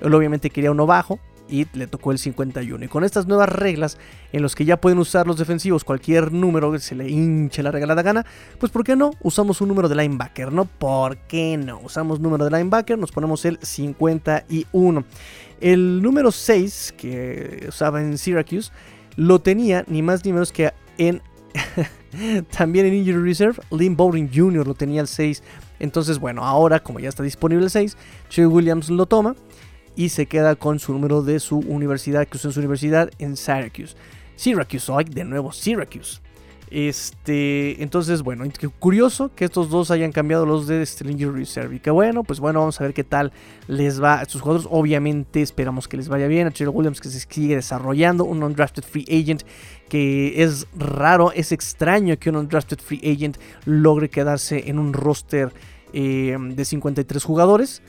Él 0.01 0.13
obviamente 0.13 0.49
quería 0.49 0.71
uno 0.71 0.85
bajo 0.85 1.19
y 1.49 1.67
le 1.73 1.87
tocó 1.87 2.11
el 2.11 2.19
51. 2.19 2.85
Y 2.85 2.87
con 2.87 3.03
estas 3.03 3.27
nuevas 3.27 3.49
reglas 3.49 3.97
en 4.31 4.41
los 4.41 4.55
que 4.55 4.65
ya 4.65 4.77
pueden 4.77 4.99
usar 4.99 5.27
los 5.27 5.37
defensivos 5.37 5.83
cualquier 5.83 6.31
número 6.31 6.71
que 6.71 6.79
se 6.79 6.95
le 6.95 7.09
hinche 7.09 7.63
la 7.63 7.71
regalada 7.71 8.01
gana, 8.01 8.25
pues 8.59 8.71
¿por 8.71 8.83
qué 8.83 8.95
no? 8.95 9.11
Usamos 9.21 9.61
un 9.61 9.67
número 9.67 9.89
de 9.89 9.95
linebacker, 9.95 10.51
¿no? 10.51 10.65
¿Por 10.65 11.17
qué 11.17 11.57
no? 11.57 11.79
Usamos 11.83 12.19
número 12.19 12.45
de 12.45 12.51
linebacker, 12.51 12.97
nos 12.97 13.11
ponemos 13.11 13.45
el 13.45 13.59
51. 13.61 15.03
El 15.61 16.01
número 16.01 16.31
6 16.31 16.93
que 16.97 17.65
usaba 17.67 18.01
en 18.01 18.17
Syracuse 18.17 18.71
lo 19.15 19.39
tenía 19.39 19.83
ni 19.87 20.01
más 20.01 20.23
ni 20.23 20.31
menos 20.31 20.51
que 20.51 20.71
en 20.97 21.21
También 22.57 22.85
en 22.85 22.93
Injury 22.95 23.21
Reserve, 23.21 23.59
Lynn 23.71 23.95
Bowling 23.95 24.29
Jr. 24.33 24.67
lo 24.67 24.73
tenía 24.73 25.01
el 25.01 25.07
6. 25.07 25.43
Entonces, 25.79 26.19
bueno, 26.19 26.43
ahora 26.43 26.81
como 26.81 26.99
ya 26.99 27.09
está 27.09 27.23
disponible 27.23 27.65
el 27.65 27.71
6, 27.71 27.97
Che 28.29 28.45
Williams 28.45 28.89
lo 28.89 29.05
toma 29.05 29.35
y 29.99 30.07
se 30.07 30.27
queda 30.27 30.55
con 30.55 30.79
su 30.79 30.93
número 30.93 31.23
de 31.23 31.41
su 31.41 31.57
universidad, 31.57 32.25
que 32.25 32.37
usó 32.37 32.47
en 32.47 32.53
su 32.53 32.61
universidad 32.61 33.11
en 33.19 33.35
Syracuse. 33.35 33.97
Syracuse, 34.37 34.89
hoy 34.89 35.03
de 35.03 35.25
nuevo 35.25 35.51
Syracuse. 35.51 36.21
Este, 36.71 37.83
entonces, 37.83 38.21
bueno, 38.21 38.45
curioso 38.79 39.29
que 39.35 39.43
estos 39.43 39.69
dos 39.69 39.91
hayan 39.91 40.13
cambiado 40.13 40.45
los 40.45 40.67
de 40.67 40.87
Injury 41.03 41.39
Reserve. 41.39 41.75
Y 41.75 41.79
que 41.79 41.91
bueno, 41.91 42.23
pues 42.23 42.39
bueno, 42.39 42.61
vamos 42.61 42.79
a 42.79 42.85
ver 42.85 42.93
qué 42.93 43.03
tal 43.03 43.33
les 43.67 44.01
va 44.01 44.19
a 44.19 44.21
estos 44.21 44.39
jugadores. 44.39 44.69
Obviamente, 44.71 45.41
esperamos 45.41 45.89
que 45.89 45.97
les 45.97 46.07
vaya 46.07 46.27
bien. 46.27 46.47
A 46.47 46.51
Cheryl 46.51 46.73
Williams 46.73 47.01
que 47.01 47.09
se 47.09 47.19
sigue 47.19 47.55
desarrollando, 47.57 48.23
un 48.23 48.41
undrafted 48.41 48.83
free 48.83 49.05
agent 49.09 49.43
que 49.89 50.41
es 50.41 50.65
raro, 50.77 51.33
es 51.33 51.51
extraño 51.51 52.17
que 52.17 52.29
un 52.29 52.37
undrafted 52.37 52.79
free 52.79 53.01
agent 53.03 53.35
logre 53.65 54.09
quedarse 54.09 54.69
en 54.69 54.79
un 54.79 54.93
roster 54.93 55.51
eh, 55.91 56.37
de 56.39 56.63
53 56.63 57.21
jugadores. 57.21 57.81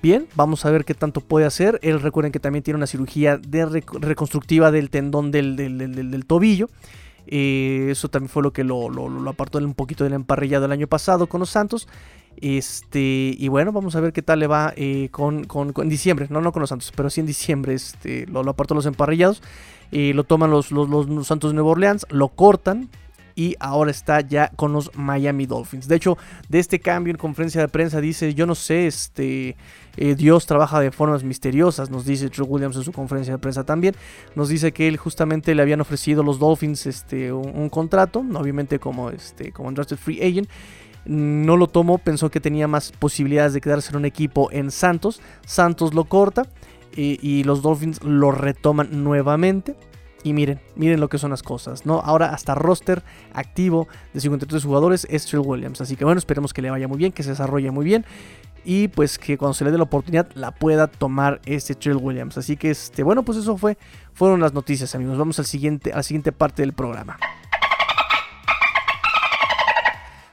Bien, 0.00 0.28
vamos 0.36 0.64
a 0.64 0.70
ver 0.70 0.84
qué 0.84 0.94
tanto 0.94 1.20
puede 1.20 1.46
hacer. 1.46 1.80
Él 1.82 2.00
recuerden 2.00 2.30
que 2.30 2.40
también 2.40 2.62
tiene 2.62 2.76
una 2.76 2.86
cirugía 2.86 3.36
de 3.36 3.66
reconstructiva 3.66 4.70
del 4.70 4.90
tendón 4.90 5.30
del, 5.30 5.56
del 5.56 6.26
tobillo. 6.26 6.68
Eh, 7.30 7.88
eso 7.90 8.08
también 8.08 8.30
fue 8.30 8.42
lo 8.42 8.52
que 8.52 8.64
lo, 8.64 8.88
apartó 9.28 9.58
un 9.58 9.74
poquito 9.74 10.04
del 10.04 10.14
emparrillado 10.14 10.64
el 10.64 10.72
año 10.72 10.86
pasado 10.86 11.26
con 11.26 11.40
los 11.40 11.50
Santos. 11.50 11.86
Este, 12.40 13.34
y 13.36 13.48
bueno, 13.48 13.72
vamos 13.72 13.96
a 13.96 14.00
ver 14.00 14.12
qué 14.12 14.22
tal 14.22 14.38
le 14.38 14.46
va 14.46 14.72
eh, 14.76 15.08
con, 15.10 15.46
en 15.76 15.88
diciembre, 15.88 16.26
no, 16.30 16.40
no 16.40 16.52
con 16.52 16.60
los 16.60 16.70
Santos, 16.70 16.92
pero 16.94 17.10
sí 17.10 17.20
en 17.20 17.26
diciembre 17.26 17.74
este, 17.74 18.26
lo, 18.26 18.40
apartó 18.48 18.74
los 18.74 18.86
emparrillados. 18.86 19.42
y 19.90 20.12
lo 20.12 20.24
toman 20.24 20.50
los, 20.50 20.70
los, 20.70 21.26
Santos 21.26 21.50
de 21.50 21.54
Nueva 21.56 21.70
Orleans, 21.70 22.06
lo 22.10 22.28
cortan, 22.28 22.88
y 23.38 23.54
ahora 23.60 23.92
está 23.92 24.20
ya 24.20 24.50
con 24.56 24.72
los 24.72 24.90
Miami 24.96 25.46
Dolphins. 25.46 25.86
De 25.86 25.94
hecho, 25.94 26.18
de 26.48 26.58
este 26.58 26.80
cambio 26.80 27.12
en 27.12 27.18
conferencia 27.18 27.60
de 27.60 27.68
prensa 27.68 28.00
dice, 28.00 28.34
yo 28.34 28.46
no 28.46 28.56
sé, 28.56 28.88
este, 28.88 29.56
eh, 29.96 30.16
Dios 30.16 30.44
trabaja 30.44 30.80
de 30.80 30.90
formas 30.90 31.22
misteriosas, 31.22 31.88
nos 31.88 32.04
dice 32.04 32.30
True 32.30 32.48
Williams 32.48 32.74
en 32.74 32.82
su 32.82 32.90
conferencia 32.90 33.34
de 33.34 33.38
prensa 33.38 33.62
también. 33.62 33.94
Nos 34.34 34.48
dice 34.48 34.72
que 34.72 34.88
él 34.88 34.96
justamente 34.96 35.54
le 35.54 35.62
habían 35.62 35.80
ofrecido 35.80 36.24
los 36.24 36.40
Dolphins 36.40 36.86
este, 36.86 37.32
un, 37.32 37.68
contrato, 37.68 38.24
obviamente 38.34 38.80
como, 38.80 39.10
este, 39.10 39.52
como 39.52 39.72
Free 39.84 40.20
Agent. 40.20 40.48
No 41.04 41.56
lo 41.56 41.68
tomó, 41.68 41.98
pensó 41.98 42.32
que 42.32 42.40
tenía 42.40 42.66
más 42.66 42.90
posibilidades 42.90 43.52
de 43.52 43.60
quedarse 43.60 43.92
en 43.92 43.98
un 43.98 44.04
equipo 44.04 44.48
en 44.50 44.72
Santos. 44.72 45.20
Santos 45.46 45.94
lo 45.94 46.06
corta 46.06 46.42
y, 46.96 47.20
y 47.22 47.44
los 47.44 47.62
Dolphins 47.62 48.02
lo 48.02 48.32
retoman 48.32 49.04
nuevamente. 49.04 49.76
Y 50.24 50.32
miren, 50.32 50.60
miren 50.74 51.00
lo 51.00 51.08
que 51.08 51.18
son 51.18 51.30
las 51.30 51.42
cosas, 51.42 51.86
¿no? 51.86 52.00
Ahora 52.00 52.30
hasta 52.30 52.54
roster 52.54 53.02
activo 53.32 53.86
de 54.12 54.20
53 54.20 54.64
jugadores 54.64 55.06
es 55.10 55.26
Trill 55.26 55.42
Williams. 55.44 55.80
Así 55.80 55.96
que 55.96 56.04
bueno, 56.04 56.18
esperemos 56.18 56.52
que 56.52 56.62
le 56.62 56.70
vaya 56.70 56.88
muy 56.88 56.98
bien, 56.98 57.12
que 57.12 57.22
se 57.22 57.30
desarrolle 57.30 57.70
muy 57.70 57.84
bien. 57.84 58.04
Y 58.64 58.88
pues 58.88 59.18
que 59.18 59.38
cuando 59.38 59.54
se 59.54 59.64
le 59.64 59.70
dé 59.70 59.78
la 59.78 59.84
oportunidad 59.84 60.28
la 60.34 60.50
pueda 60.50 60.88
tomar 60.88 61.40
este 61.46 61.74
Trill 61.74 61.96
Williams. 61.96 62.36
Así 62.36 62.56
que 62.56 62.70
este, 62.70 63.02
bueno, 63.02 63.22
pues 63.22 63.38
eso 63.38 63.56
fue, 63.56 63.78
fueron 64.12 64.40
las 64.40 64.52
noticias, 64.52 64.94
amigos. 64.94 65.16
Vamos 65.16 65.38
al 65.38 65.46
siguiente, 65.46 65.92
a 65.92 65.96
la 65.96 66.02
siguiente 66.02 66.32
parte 66.32 66.62
del 66.62 66.72
programa. 66.72 67.16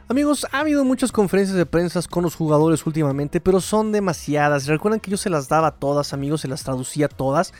Amigos, 0.07 0.45
ha 0.51 0.59
habido 0.59 0.85
muchas 0.85 1.11
conferencias 1.11 1.57
de 1.57 1.65
prensa 1.65 1.99
con 2.07 2.23
los 2.23 2.35
jugadores 2.35 2.85
últimamente, 2.85 3.41
pero 3.41 3.59
son 3.59 3.91
demasiadas. 3.91 4.67
Recuerdan 4.67 4.99
que 4.99 5.09
yo 5.09 5.17
se 5.17 5.31
las 5.31 5.47
daba 5.47 5.71
todas, 5.71 6.13
amigos, 6.13 6.41
se 6.41 6.47
las 6.47 6.63
traducía 6.63 7.07
todas 7.07 7.53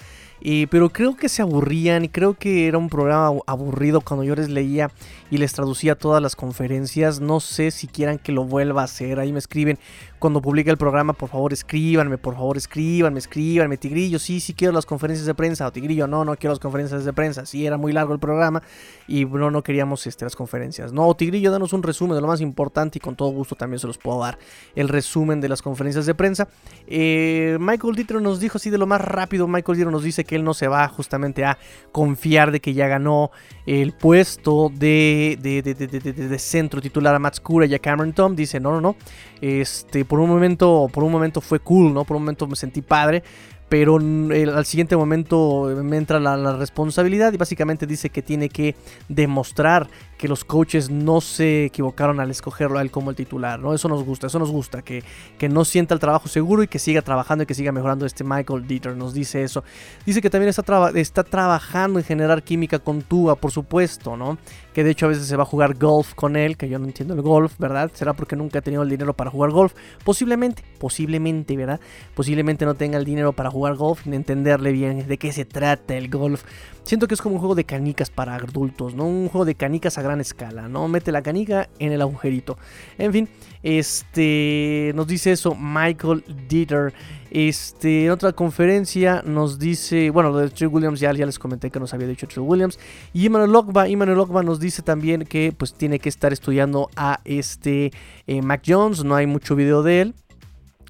pero 0.70 0.90
creo 0.90 1.18
que 1.18 1.28
se 1.28 1.42
aburrían 1.42 2.06
y 2.06 2.10
creo 2.10 2.36
que 2.36 2.68
era 2.68 2.78
un 2.78 2.90
programa 2.90 3.40
aburrido 3.48 4.02
cuando 4.02 4.24
yo 4.24 4.36
les 4.36 4.50
leía 4.50 4.92
y 5.32 5.38
les 5.38 5.53
traducía 5.53 5.96
todas 5.96 6.22
las 6.22 6.36
conferencias. 6.36 7.20
No 7.20 7.39
sé 7.39 7.72
si 7.72 7.88
quieran 7.88 8.20
que 8.20 8.32
lo 8.32 8.46
vuelva 8.46 8.82
a 8.82 8.86
hacer. 8.86 9.20
Ahí 9.20 9.32
me 9.32 9.39
escriben 9.39 9.79
cuando 10.25 10.41
publique 10.41 10.72
el 10.72 10.77
programa, 10.77 11.13
por 11.13 11.29
favor 11.29 11.53
escríbanme, 11.53 12.17
por 12.17 12.34
favor 12.34 12.58
escríbanme, 12.58 13.20
escríbanme, 13.20 13.77
Tigrillo, 13.77 14.17
sí, 14.17 14.39
sí 14.39 14.55
quiero 14.55 14.74
las 14.74 14.88
conferencias 14.88 15.27
de 15.27 15.36
prensa, 15.36 15.67
o 15.67 15.72
Tigrillo, 15.72 16.08
no, 16.08 16.25
no 16.25 16.36
quiero 16.36 16.53
las 16.53 16.60
conferencias 16.60 17.05
de 17.05 17.13
prensa, 17.13 17.46
sí, 17.46 17.63
era 17.63 17.77
muy 17.77 17.91
largo 17.91 18.12
el 18.13 18.20
programa 18.20 18.63
y 19.08 19.25
no, 19.25 19.51
no 19.51 19.62
queríamos 19.62 20.08
este, 20.08 20.25
las 20.25 20.36
conferencias. 20.36 20.91
No, 20.91 21.13
Tigrillo, 21.13 21.51
danos 21.51 21.74
un 21.74 21.84
resumen 21.84 22.15
de 22.15 22.22
lo 22.22 22.27
más 22.27 22.41
importante 22.41 22.98
y 22.98 23.01
con 23.01 23.15
todo 23.15 23.29
gusto 23.29 23.55
también 23.55 23.79
se 23.79 23.86
los 23.86 24.00
puedo 24.00 24.22
dar 24.22 24.39
el 24.74 24.89
resumen 24.89 25.41
de 25.41 25.50
las 25.50 25.62
conferencias 25.62 26.08
de 26.08 26.15
prensa. 26.15 26.48
Eh, 26.88 27.58
Michael 27.60 27.94
Dieter 27.94 28.20
nos 28.20 28.39
dijo 28.39 28.58
así 28.58 28.72
de 28.72 28.79
lo 28.79 28.88
más 28.88 29.01
rápido, 29.01 29.48
Michael 29.48 29.75
Dieter 29.75 29.91
nos 29.91 30.03
dice 30.03 30.24
que 30.24 30.38
él 30.38 30.44
no 30.44 30.55
se 30.55 30.67
va 30.67 30.88
justamente 30.88 31.46
a 31.46 31.60
confiar 31.91 32.51
de 32.51 32.62
que 32.62 32.74
ya 32.74 32.88
ganó 32.88 33.29
el 33.67 33.91
puesto 33.91 34.72
de, 34.74 35.14
de, 35.15 36.38
centro 36.39 36.81
titular 36.81 37.15
a 37.15 37.19
Matt 37.19 37.36
Scura 37.36 37.65
y 37.65 37.74
a 37.74 37.79
Cameron 37.79 38.13
Tom. 38.13 38.36
Dice, 38.36 38.60
no, 38.60 38.72
no, 38.72 38.81
no. 38.81 38.95
Este, 39.41 40.05
por 40.05 40.19
un 40.19 40.29
momento, 40.29 40.89
por 40.91 41.03
un 41.03 41.12
momento 41.12 41.41
fue 41.41 41.60
cool, 41.60 41.93
¿no? 41.93 42.03
Por 42.03 42.17
un 42.17 42.24
momento 42.24 42.48
me 42.48 42.55
sentí 42.55 42.81
padre 42.81 43.24
pero 43.67 43.98
al 43.98 44.65
siguiente 44.65 44.95
momento 44.95 45.74
me 45.84 45.98
entra 45.98 46.19
la, 46.19 46.55
responsabilidad 46.55 47.34
y 47.34 47.38
básicamente 47.38 47.88
dice 47.88 48.10
que 48.10 48.22
tiene 48.22 48.48
que 48.48 48.75
demostrar 49.10 49.88
que 50.17 50.27
los 50.27 50.45
coaches 50.45 50.89
no 50.89 51.22
se 51.22 51.65
equivocaron 51.65 52.19
al 52.19 52.31
escogerlo 52.31 52.79
a 52.79 52.81
él 52.81 52.91
como 52.91 53.10
el 53.10 53.15
titular, 53.15 53.60
¿no? 53.60 53.74
Eso 53.74 53.89
nos 53.89 54.03
gusta, 54.03 54.27
eso 54.27 54.39
nos 54.39 54.51
gusta, 54.51 54.81
que, 54.81 55.03
que 55.38 55.50
no 55.50 55.65
sienta 55.65 55.93
el 55.93 56.00
trabajo 56.00 56.27
seguro 56.27 56.63
y 56.63 56.67
que 56.67 56.79
siga 56.79 57.01
trabajando 57.01 57.43
y 57.43 57.48
que 57.48 57.53
siga 57.53 57.72
mejorando. 57.72 58.05
Este 58.05 58.24
Michael 58.24 58.67
Dieter 58.67 58.95
nos 58.95 59.13
dice 59.13 59.43
eso. 59.43 59.63
Dice 60.05 60.22
que 60.22 60.29
también 60.29 60.50
está, 60.50 60.63
está 60.95 61.24
trabajando 61.24 62.00
en 62.00 62.05
generar 62.05 62.43
química 62.43 62.79
con 62.79 63.01
Tua, 63.01 63.36
por 63.36 63.51
supuesto, 63.51 64.15
¿no? 64.15 64.38
Que 64.74 64.84
de 64.84 64.91
hecho 64.91 65.05
a 65.05 65.10
veces 65.10 65.27
se 65.27 65.36
va 65.36 65.43
a 65.43 65.45
jugar 65.45 65.75
golf 65.75 66.13
con 66.13 66.36
él, 66.36 66.57
que 66.57 66.69
yo 66.69 66.79
no 66.79 66.86
entiendo 66.86 67.13
el 67.13 67.22
golf, 67.22 67.57
¿verdad? 67.60 67.91
¿Será 67.93 68.13
porque 68.13 68.36
nunca 68.36 68.60
ha 68.60 68.62
tenido 68.62 68.84
el 68.84 68.89
dinero 68.89 69.13
para 69.13 69.29
jugar 69.31 69.51
golf? 69.51 69.74
Posiblemente, 70.03 70.63
posiblemente, 70.79 71.55
¿verdad? 71.55 71.79
Posiblemente 72.13 72.65
no 72.65 72.75
tenga 72.75 72.98
el 72.98 73.05
dinero 73.05 73.34
para 73.34 73.50
jugar 73.50 73.75
golf 73.75 74.05
ni 74.05 74.15
entenderle 74.15 74.72
bien 74.72 75.07
de 75.07 75.17
qué 75.17 75.31
se 75.31 75.45
trata 75.45 75.95
el 75.95 76.10
golf. 76.10 76.43
Siento 76.84 77.07
que 77.07 77.15
es 77.15 77.22
como 77.22 77.36
un 77.36 77.39
juego 77.39 77.55
de 77.55 77.63
canicas 77.63 78.12
para 78.12 78.36
adultos, 78.36 78.93
¿no? 78.93 79.05
Un 79.05 79.27
juego 79.27 79.45
de 79.45 79.55
canicas 79.55 79.98
gran 80.06 80.22
escala, 80.22 80.70
¿no? 80.70 80.88
Mete 80.88 81.12
la 81.12 81.22
canica 81.22 81.70
en 81.80 81.92
el 81.92 82.02
agujerito. 82.02 82.58
En 82.98 83.12
fin, 83.12 83.30
este 83.64 84.94
nos 84.96 85.08
dice 85.08 85.32
eso 85.32 85.56
Michael 85.56 86.24
Dieter. 86.48 86.94
Este, 87.32 88.06
en 88.06 88.12
otra 88.12 88.32
conferencia 88.32 89.22
nos 89.26 89.60
dice, 89.60 90.10
bueno, 90.10 90.30
lo 90.30 90.38
de 90.38 90.50
Trey 90.50 90.70
Williams 90.70 91.02
ya, 91.02 91.12
ya 91.12 91.26
les 91.26 91.38
comenté 91.38 91.70
que 91.70 91.82
nos 91.82 91.94
había 91.94 92.08
dicho 92.08 92.28
Trey 92.28 92.42
Williams. 92.42 92.80
Y 93.12 93.26
Emmanuel 93.26 93.54
Ogba, 93.56 93.90
Emmanuel 93.90 94.20
Ogba 94.20 94.42
nos 94.42 94.62
dice 94.62 94.82
también 94.84 95.26
que 95.26 95.52
pues 95.52 95.74
tiene 95.74 96.00
que 96.00 96.08
estar 96.08 96.32
estudiando 96.32 96.90
a 96.96 97.20
este 97.26 97.92
eh, 98.28 98.42
Mac 98.42 98.64
Jones. 98.66 99.04
No 99.04 99.16
hay 99.16 99.28
mucho 99.28 99.56
video 99.56 99.84
de 99.84 100.02
él, 100.02 100.16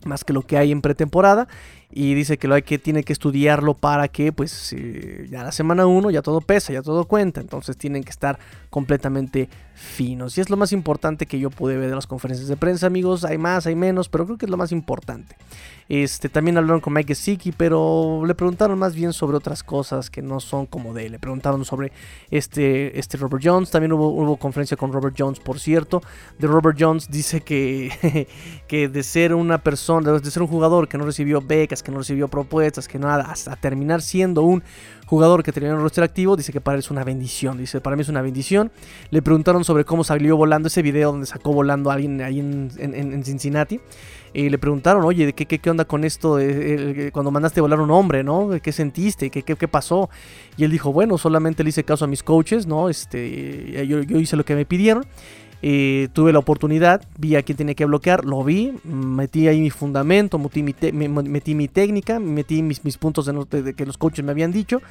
más 0.05 0.23
que 0.23 0.33
lo 0.33 0.43
que 0.43 0.57
hay 0.57 0.71
en 0.71 0.81
pretemporada 0.81 1.47
y 1.91 2.13
dice 2.13 2.37
que 2.37 2.47
lo 2.47 2.55
hay 2.55 2.63
que 2.63 2.79
tiene 2.79 3.03
que 3.03 3.13
estudiarlo 3.13 3.73
para 3.73 4.07
que 4.07 4.31
pues 4.31 4.75
ya 5.29 5.43
la 5.43 5.51
semana 5.51 5.85
1 5.85 6.11
ya 6.11 6.21
todo 6.21 6.41
pesa, 6.41 6.73
ya 6.73 6.81
todo 6.81 7.05
cuenta, 7.05 7.41
entonces 7.41 7.77
tienen 7.77 8.03
que 8.03 8.09
estar 8.09 8.39
completamente 8.69 9.49
finos. 9.73 10.37
Y 10.37 10.41
es 10.41 10.49
lo 10.49 10.57
más 10.57 10.71
importante 10.71 11.25
que 11.25 11.39
yo 11.39 11.49
pude 11.49 11.77
ver 11.77 11.89
de 11.89 11.95
las 11.95 12.07
conferencias 12.07 12.47
de 12.47 12.57
prensa, 12.57 12.87
amigos, 12.87 13.23
hay 13.23 13.37
más, 13.37 13.67
hay 13.67 13.75
menos, 13.75 14.09
pero 14.09 14.25
creo 14.25 14.37
que 14.37 14.45
es 14.45 14.49
lo 14.49 14.57
más 14.57 14.71
importante. 14.71 15.35
Este, 15.87 16.29
también 16.29 16.57
hablaron 16.57 16.81
con 16.81 16.93
Mike 16.93 17.13
Gesicki, 17.13 17.51
pero 17.51 18.23
le 18.25 18.33
preguntaron 18.33 18.79
más 18.79 18.95
bien 18.95 19.13
sobre 19.13 19.37
otras 19.37 19.63
cosas 19.63 20.09
que 20.09 20.23
no 20.23 20.39
son 20.39 20.65
como 20.65 20.93
de 20.93 21.05
él. 21.05 21.11
Le 21.11 21.19
preguntaron 21.19 21.63
sobre 21.63 21.91
este, 22.31 22.97
este 22.97 23.17
Robert 23.17 23.43
Jones. 23.43 23.69
También 23.69 23.91
hubo, 23.93 24.09
hubo 24.09 24.37
conferencia 24.37 24.75
con 24.77 24.91
Robert 24.91 25.15
Jones, 25.17 25.39
por 25.39 25.59
cierto. 25.59 26.01
De 26.39 26.47
Robert 26.47 26.77
Jones 26.79 27.09
dice 27.09 27.41
que, 27.41 28.27
que 28.67 28.87
de 28.87 29.03
ser 29.03 29.35
una 29.35 29.59
persona, 29.59 30.11
de 30.11 30.31
ser 30.31 30.41
un 30.41 30.47
jugador 30.47 30.87
que 30.87 30.97
no 30.97 31.05
recibió 31.05 31.39
becas, 31.39 31.74
que 31.83 31.91
no 31.91 31.99
recibió 31.99 32.27
propuestas, 32.27 32.87
que 32.87 32.99
nada, 32.99 33.25
hasta 33.25 33.55
terminar 33.55 34.01
siendo 34.01 34.43
un 34.43 34.63
jugador 35.05 35.43
que 35.43 35.51
tenía 35.51 35.73
un 35.73 35.81
roster 35.81 36.03
activo, 36.03 36.35
dice 36.35 36.51
que 36.51 36.61
para 36.61 36.75
él 36.75 36.79
es 36.79 36.91
una 36.91 37.03
bendición. 37.03 37.57
Dice, 37.57 37.81
para 37.81 37.95
mí 37.95 38.01
es 38.01 38.09
una 38.09 38.21
bendición. 38.21 38.71
Le 39.11 39.21
preguntaron 39.21 39.63
sobre 39.63 39.85
cómo 39.85 40.03
salió 40.03 40.37
volando 40.37 40.67
ese 40.67 40.81
video 40.81 41.11
donde 41.11 41.25
sacó 41.25 41.53
volando 41.53 41.91
a 41.91 41.93
alguien 41.93 42.21
ahí 42.21 42.39
en 42.39 43.23
Cincinnati. 43.23 43.79
Y 44.35 44.49
le 44.49 44.57
preguntaron, 44.57 45.05
oye, 45.05 45.31
¿qué, 45.31 45.45
qué, 45.45 45.59
qué 45.59 45.69
onda 45.69 45.85
con 45.85 46.03
esto 46.03 46.35
de, 46.35 47.09
cuando 47.13 47.31
mandaste 47.31 47.61
a 47.61 47.63
volar 47.63 47.79
un 47.79 47.89
hombre, 47.89 48.21
¿no? 48.21 48.49
¿Qué 48.61 48.73
sentiste? 48.73 49.29
¿Qué, 49.29 49.43
qué, 49.43 49.67
pasó? 49.69 50.09
Y 50.57 50.65
él 50.65 50.71
dijo, 50.71 50.91
bueno, 50.91 51.17
solamente 51.17 51.63
le 51.63 51.69
hice 51.69 51.85
caso 51.85 52.03
a 52.03 52.09
mis 52.09 52.21
coaches, 52.21 52.67
¿no? 52.67 52.89
Este, 52.89 53.87
yo, 53.87 54.01
hice 54.19 54.35
lo 54.35 54.43
que 54.43 54.55
me 54.55 54.65
pidieron. 54.65 55.05
Eh, 55.67 56.09
tuve 56.13 56.31
la 56.31 56.37
oportunidad, 56.37 57.01
vi 57.17 57.35
a 57.35 57.41
quién 57.41 57.57
tenía 57.57 57.73
que 57.73 57.85
bloquear, 57.85 58.23
lo 58.23 58.43
vi, 58.43 58.71
metí 58.83 59.47
ahí 59.47 59.59
mi 59.59 59.71
fundamento, 59.71 60.37
metí 60.37 60.61
mi, 60.61 60.75
mi 61.55 61.67
técnica, 61.67 62.19
metí 62.19 62.61
mis, 62.61 62.79
puntos 62.99 63.25
de, 63.25 63.73
que 63.73 63.83
los 63.87 63.97
coaches 63.97 64.23
me 64.23 64.29
habían 64.29 64.51
dicho 64.51 64.83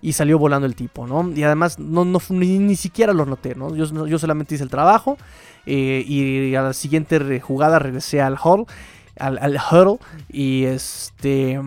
y 0.00 0.14
salió 0.14 0.38
volando 0.38 0.66
el 0.66 0.74
tipo, 0.74 1.06
¿no? 1.06 1.30
Y 1.36 1.42
además 1.42 1.78
no, 1.78 2.06
ni, 2.30 2.76
siquiera 2.76 3.12
lo 3.12 3.26
noté, 3.26 3.54
¿no? 3.54 3.76
Yo, 3.76 4.06
yo 4.06 4.18
solamente 4.18 4.54
hice 4.54 4.64
el 4.64 4.70
trabajo 4.70 5.18
eh, 5.66 6.02
y 6.08 6.54
a 6.54 6.62
la 6.62 6.72
siguiente 6.72 7.38
jugada 7.38 7.78
regresé 7.78 8.22
al 8.22 8.38
hall, 8.42 8.64
al, 9.18 9.36
al 9.36 9.60
y 10.30 10.64
este 10.64 11.60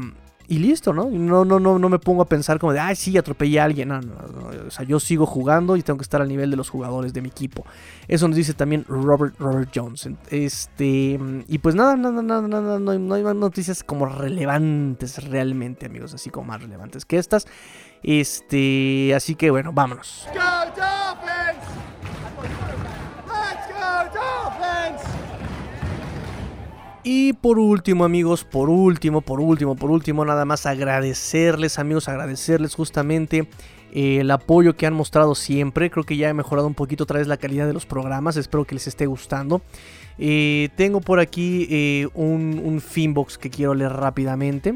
y 0.47 0.59
listo, 0.59 0.93
¿no? 0.93 1.09
No, 1.09 1.43
no, 1.45 1.59
no, 1.59 1.79
no 1.79 1.89
me 1.89 1.99
pongo 1.99 2.21
a 2.21 2.25
pensar 2.25 2.59
como 2.59 2.73
de, 2.73 2.79
ay, 2.79 2.95
sí, 2.95 3.17
atropellé 3.17 3.59
a 3.59 3.63
alguien. 3.63 3.91
O 3.91 4.71
sea, 4.71 4.85
yo 4.85 4.99
sigo 4.99 5.25
jugando 5.25 5.75
y 5.75 5.81
tengo 5.81 5.97
que 5.97 6.03
estar 6.03 6.21
al 6.21 6.27
nivel 6.27 6.51
de 6.51 6.57
los 6.57 6.69
jugadores 6.69 7.13
de 7.13 7.21
mi 7.21 7.29
equipo. 7.29 7.65
Eso 8.07 8.27
nos 8.27 8.37
dice 8.37 8.53
también 8.53 8.85
Robert, 8.87 9.35
Robert 9.39 9.69
Johnson. 9.73 10.17
Este, 10.29 11.19
y 11.47 11.57
pues 11.57 11.75
nada, 11.75 11.95
nada, 11.95 12.21
nada, 12.21 12.47
nada, 12.47 12.79
no, 12.79 12.97
no 12.97 13.15
hay 13.15 13.23
noticias 13.23 13.83
como 13.83 14.05
relevantes 14.05 15.23
realmente, 15.23 15.87
amigos, 15.87 16.13
así 16.13 16.29
como 16.29 16.47
más 16.47 16.61
relevantes 16.61 17.05
que 17.05 17.17
estas. 17.17 17.47
Este, 18.03 19.13
así 19.15 19.35
que 19.35 19.49
bueno, 19.49 19.71
vámonos. 19.73 20.27
Y 27.07 27.33
por 27.33 27.59
último, 27.59 28.03
amigos, 28.03 28.43
por 28.43 28.67
último, 28.67 29.21
por 29.21 29.39
último, 29.39 29.75
por 29.75 29.91
último, 29.91 30.25
nada 30.25 30.43
más 30.43 30.65
agradecerles, 30.65 31.77
amigos, 31.77 32.09
agradecerles 32.09 32.73
justamente 32.73 33.47
eh, 33.91 34.21
el 34.21 34.31
apoyo 34.31 34.75
que 34.75 34.87
han 34.87 34.95
mostrado 34.95 35.35
siempre. 35.35 35.91
Creo 35.91 36.03
que 36.03 36.17
ya 36.17 36.29
he 36.29 36.33
mejorado 36.33 36.67
un 36.67 36.73
poquito 36.73 37.03
otra 37.03 37.19
vez 37.19 37.27
la 37.27 37.37
calidad 37.37 37.67
de 37.67 37.73
los 37.73 37.85
programas. 37.85 38.37
Espero 38.37 38.65
que 38.65 38.73
les 38.73 38.87
esté 38.87 39.05
gustando. 39.05 39.61
Eh, 40.17 40.69
tengo 40.77 40.99
por 40.99 41.19
aquí 41.19 41.67
eh, 41.69 42.07
un, 42.15 42.59
un 42.65 42.81
Finbox 42.81 43.37
que 43.37 43.51
quiero 43.51 43.75
leer 43.75 43.93
rápidamente. 43.93 44.73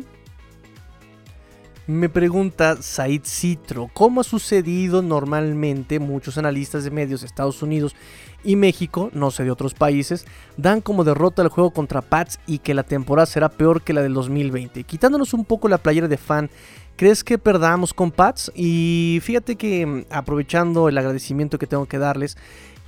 Me 1.89 2.07
pregunta 2.07 2.77
Said 2.83 3.23
Citro, 3.23 3.89
¿cómo 3.95 4.21
ha 4.21 4.23
sucedido 4.23 5.01
normalmente 5.01 5.97
muchos 5.97 6.37
analistas 6.37 6.83
de 6.83 6.91
medios 6.91 7.21
de 7.21 7.25
Estados 7.25 7.63
Unidos 7.63 7.95
y 8.43 8.57
México, 8.57 9.09
no 9.11 9.31
sé 9.31 9.43
de 9.43 9.49
otros 9.49 9.73
países, 9.73 10.27
dan 10.55 10.81
como 10.81 11.03
derrota 11.03 11.41
el 11.41 11.47
juego 11.47 11.71
contra 11.71 12.03
Pats 12.03 12.39
y 12.45 12.59
que 12.59 12.75
la 12.75 12.83
temporada 12.83 13.25
será 13.25 13.49
peor 13.49 13.81
que 13.81 13.93
la 13.93 14.03
del 14.03 14.13
2020? 14.13 14.83
Quitándonos 14.83 15.33
un 15.33 15.45
poco 15.45 15.67
la 15.67 15.79
playera 15.79 16.07
de 16.07 16.17
fan, 16.17 16.51
¿crees 16.95 17.23
que 17.23 17.39
perdamos 17.39 17.95
con 17.95 18.11
Pats? 18.11 18.51
Y 18.53 19.17
fíjate 19.23 19.55
que 19.55 19.83
mm, 19.83 20.05
aprovechando 20.11 20.89
el 20.89 20.97
agradecimiento 20.99 21.57
que 21.57 21.65
tengo 21.65 21.87
que 21.87 21.97
darles, 21.97 22.37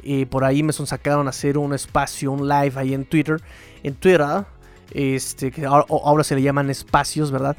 eh, 0.03 0.27
por 0.27 0.43
ahí 0.43 0.61
me 0.61 0.73
son 0.73 0.85
sacaron 0.85 1.25
a 1.25 1.31
hacer 1.31 1.57
un 1.57 1.73
espacio, 1.73 2.31
un 2.31 2.47
live 2.47 2.73
ahí 2.75 2.93
en 2.93 3.05
Twitter, 3.05 3.41
en 3.81 3.95
Twitter, 3.95 4.45
este, 4.91 5.49
que 5.49 5.65
ahora 5.65 6.23
se 6.23 6.35
le 6.35 6.43
llaman 6.43 6.69
espacios, 6.69 7.31
¿verdad? 7.31 7.57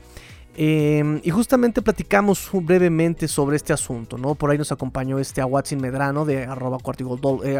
Em, 0.54 1.20
y 1.24 1.30
justamente 1.30 1.80
platicamos 1.80 2.50
brevemente 2.52 3.26
sobre 3.26 3.56
este 3.56 3.72
asunto, 3.72 4.18
¿no? 4.18 4.34
Por 4.34 4.50
ahí 4.50 4.58
nos 4.58 4.70
acompañó 4.70 5.18
este 5.18 5.40
Aguatzin 5.40 5.80
Medrano 5.80 6.26
de 6.26 6.44
arroba 6.44 6.78
eh, 7.44 7.58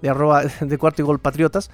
de 0.00 0.08
arroba. 0.08 0.42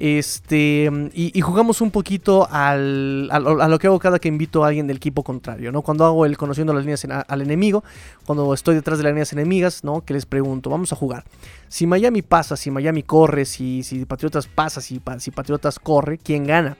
Este, 0.00 0.88
y, 1.12 1.40
jugamos 1.40 1.80
un 1.80 1.90
poquito 1.90 2.46
al, 2.52 3.28
a, 3.32 3.40
lo 3.40 3.78
que 3.80 3.88
hago 3.88 3.98
cada 3.98 4.20
que 4.20 4.28
invito 4.28 4.62
a 4.62 4.68
alguien 4.68 4.86
del 4.86 4.98
equipo 4.98 5.24
contrario, 5.24 5.72
¿no? 5.72 5.82
Cuando 5.82 6.04
hago 6.04 6.24
el 6.24 6.36
conociendo 6.36 6.72
las 6.72 6.84
líneas 6.84 7.04
al 7.04 7.42
enemigo, 7.42 7.82
cuando 8.24 8.54
estoy 8.54 8.76
detrás 8.76 8.98
de 8.98 9.04
las 9.04 9.12
líneas 9.12 9.32
enemigas, 9.32 9.82
¿no? 9.82 10.04
Que 10.04 10.14
les 10.14 10.24
pregunto, 10.24 10.70
vamos 10.70 10.92
a 10.92 10.96
jugar. 10.96 11.24
Si 11.66 11.88
Miami 11.88 12.22
pasa, 12.22 12.56
si 12.56 12.70
Miami 12.70 13.02
corre, 13.02 13.44
si, 13.44 13.82
si 13.82 14.04
Patriotas 14.04 14.46
pasa, 14.46 14.80
si, 14.80 15.00
si 15.18 15.32
Patriotas 15.32 15.80
corre, 15.80 16.18
¿quién 16.18 16.46
gana? 16.46 16.76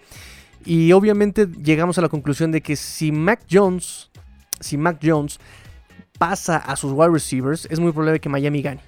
Y 0.64 0.92
obviamente 0.92 1.46
llegamos 1.46 1.98
a 1.98 2.02
la 2.02 2.08
conclusión 2.08 2.52
de 2.52 2.60
que 2.60 2.76
si 2.76 3.12
Mac 3.12 3.40
Jones, 3.50 4.10
si 4.60 4.76
Mac 4.76 4.98
Jones 5.02 5.38
pasa 6.18 6.56
a 6.56 6.76
sus 6.76 6.92
wide 6.92 7.10
receivers, 7.10 7.66
es 7.70 7.80
muy 7.80 7.92
probable 7.92 8.20
que 8.20 8.28
Miami 8.28 8.62
gane. 8.62 8.80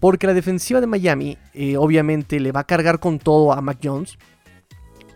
Porque 0.00 0.26
la 0.26 0.34
defensiva 0.34 0.80
de 0.80 0.86
Miami, 0.86 1.38
eh, 1.54 1.76
obviamente, 1.76 2.40
le 2.40 2.52
va 2.52 2.60
a 2.60 2.64
cargar 2.64 2.98
con 2.98 3.18
todo 3.18 3.52
a 3.52 3.60
Mac 3.62 3.78
Jones. 3.82 4.18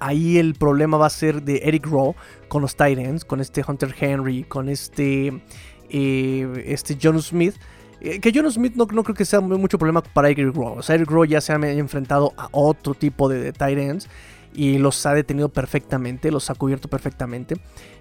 Ahí 0.00 0.38
el 0.38 0.54
problema 0.54 0.96
va 0.96 1.06
a 1.06 1.10
ser 1.10 1.42
de 1.42 1.60
Eric 1.64 1.86
Rowe 1.86 2.14
con 2.46 2.62
los 2.62 2.76
Titans, 2.76 3.24
con 3.24 3.40
este 3.40 3.64
Hunter 3.66 3.94
Henry, 3.98 4.44
con 4.44 4.68
este, 4.68 5.42
eh, 5.90 6.64
este 6.66 6.96
John 7.02 7.20
Smith. 7.20 7.56
Eh, 8.00 8.20
que 8.20 8.30
John 8.32 8.50
Smith 8.50 8.76
no, 8.76 8.86
no, 8.92 9.02
creo 9.02 9.16
que 9.16 9.24
sea 9.24 9.40
mucho 9.40 9.76
problema 9.76 10.02
para 10.02 10.30
Eric 10.30 10.54
Rowe. 10.54 10.78
O 10.78 10.82
sea, 10.82 10.94
Eric 10.94 11.10
Rowe 11.10 11.26
ya 11.26 11.40
se 11.40 11.52
ha 11.52 11.56
enfrentado 11.56 12.32
a 12.36 12.48
otro 12.52 12.94
tipo 12.94 13.28
de, 13.28 13.40
de 13.40 13.52
tight 13.52 13.78
ends 13.78 14.08
y 14.58 14.76
los 14.76 15.06
ha 15.06 15.14
detenido 15.14 15.50
perfectamente, 15.50 16.32
los 16.32 16.50
ha 16.50 16.54
cubierto 16.56 16.88
perfectamente. 16.88 17.54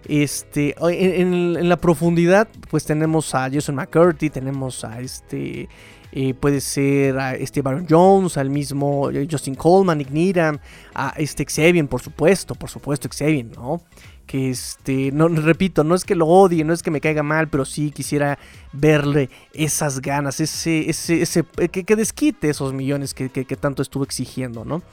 Este, 0.06 0.74
en, 0.90 1.70
la 1.70 1.78
profundidad, 1.78 2.48
pues 2.72 2.84
tenemos 2.84 3.36
a 3.36 3.48
Jason 3.48 3.76
McCurdy, 3.76 4.32
tenemos 4.32 4.84
a 4.84 5.00
este, 5.00 5.70
eh, 6.12 6.34
puede 6.34 6.60
ser 6.60 7.20
a 7.20 7.36
este 7.36 7.62
Baron 7.62 7.86
Jones, 7.88 8.38
al 8.38 8.50
mismo 8.50 9.12
Justin 9.30 9.54
Coleman, 9.54 10.00
Nick 10.00 10.10
Needham, 10.10 10.58
a 10.96 11.14
este 11.18 11.46
Xavier, 11.46 11.88
por 11.88 12.02
supuesto, 12.02 12.56
por 12.56 12.72
supuesto 12.72 13.08
Xavier, 13.08 13.46
¿no? 13.56 13.84
que 14.28 14.50
este, 14.50 15.12
no 15.14 15.30
repito, 15.30 15.84
no 15.84 15.96
es 15.96 16.04
que 16.04 16.14
lo 16.14 16.28
odie, 16.28 16.64
no 16.66 16.74
es 16.74 16.84
que 16.84 16.92
me 16.92 17.02
caiga 17.02 17.24
mal, 17.24 17.48
pero 17.48 17.66
sí 17.66 17.92
quisiera 17.92 18.38
verle 18.74 19.30
esas 19.54 20.02
ganas, 20.02 20.42
ese, 20.42 20.90
ese, 20.90 21.22
ese 21.22 21.44
que, 21.44 21.96
desquite 21.96 22.50
esos 22.50 22.74
millones 22.74 23.14
que, 23.14 23.30
tanto 23.60 23.82
estuvo 23.82 24.04
exigiendo, 24.04 24.66
¿no? 24.66 24.84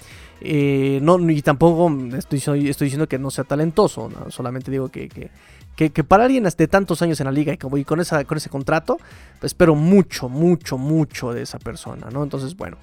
Eh, 0.46 0.98
no, 1.00 1.18
y 1.30 1.40
tampoco 1.40 1.90
estoy, 2.14 2.68
estoy 2.68 2.84
diciendo 2.86 3.08
que 3.08 3.18
no 3.18 3.30
sea 3.30 3.44
talentoso, 3.44 4.10
solamente 4.28 4.70
digo 4.70 4.90
que, 4.90 5.08
que, 5.08 6.04
para 6.04 6.24
alguien 6.24 6.44
de 6.44 6.68
tantos 6.68 7.00
años 7.00 7.18
en 7.20 7.24
la 7.24 7.32
liga 7.32 7.54
y, 7.54 7.84
con, 7.84 7.98
esa, 7.98 8.24
con 8.24 8.36
ese 8.36 8.50
contrato, 8.50 8.98
espero 9.40 9.74
mucho, 9.74 10.28
mucho, 10.28 10.76
mucho 10.76 11.32
de 11.32 11.40
esa 11.40 11.58
persona, 11.58 12.08
¿no? 12.12 12.22
Entonces, 12.22 12.54
bueno, 12.56 12.76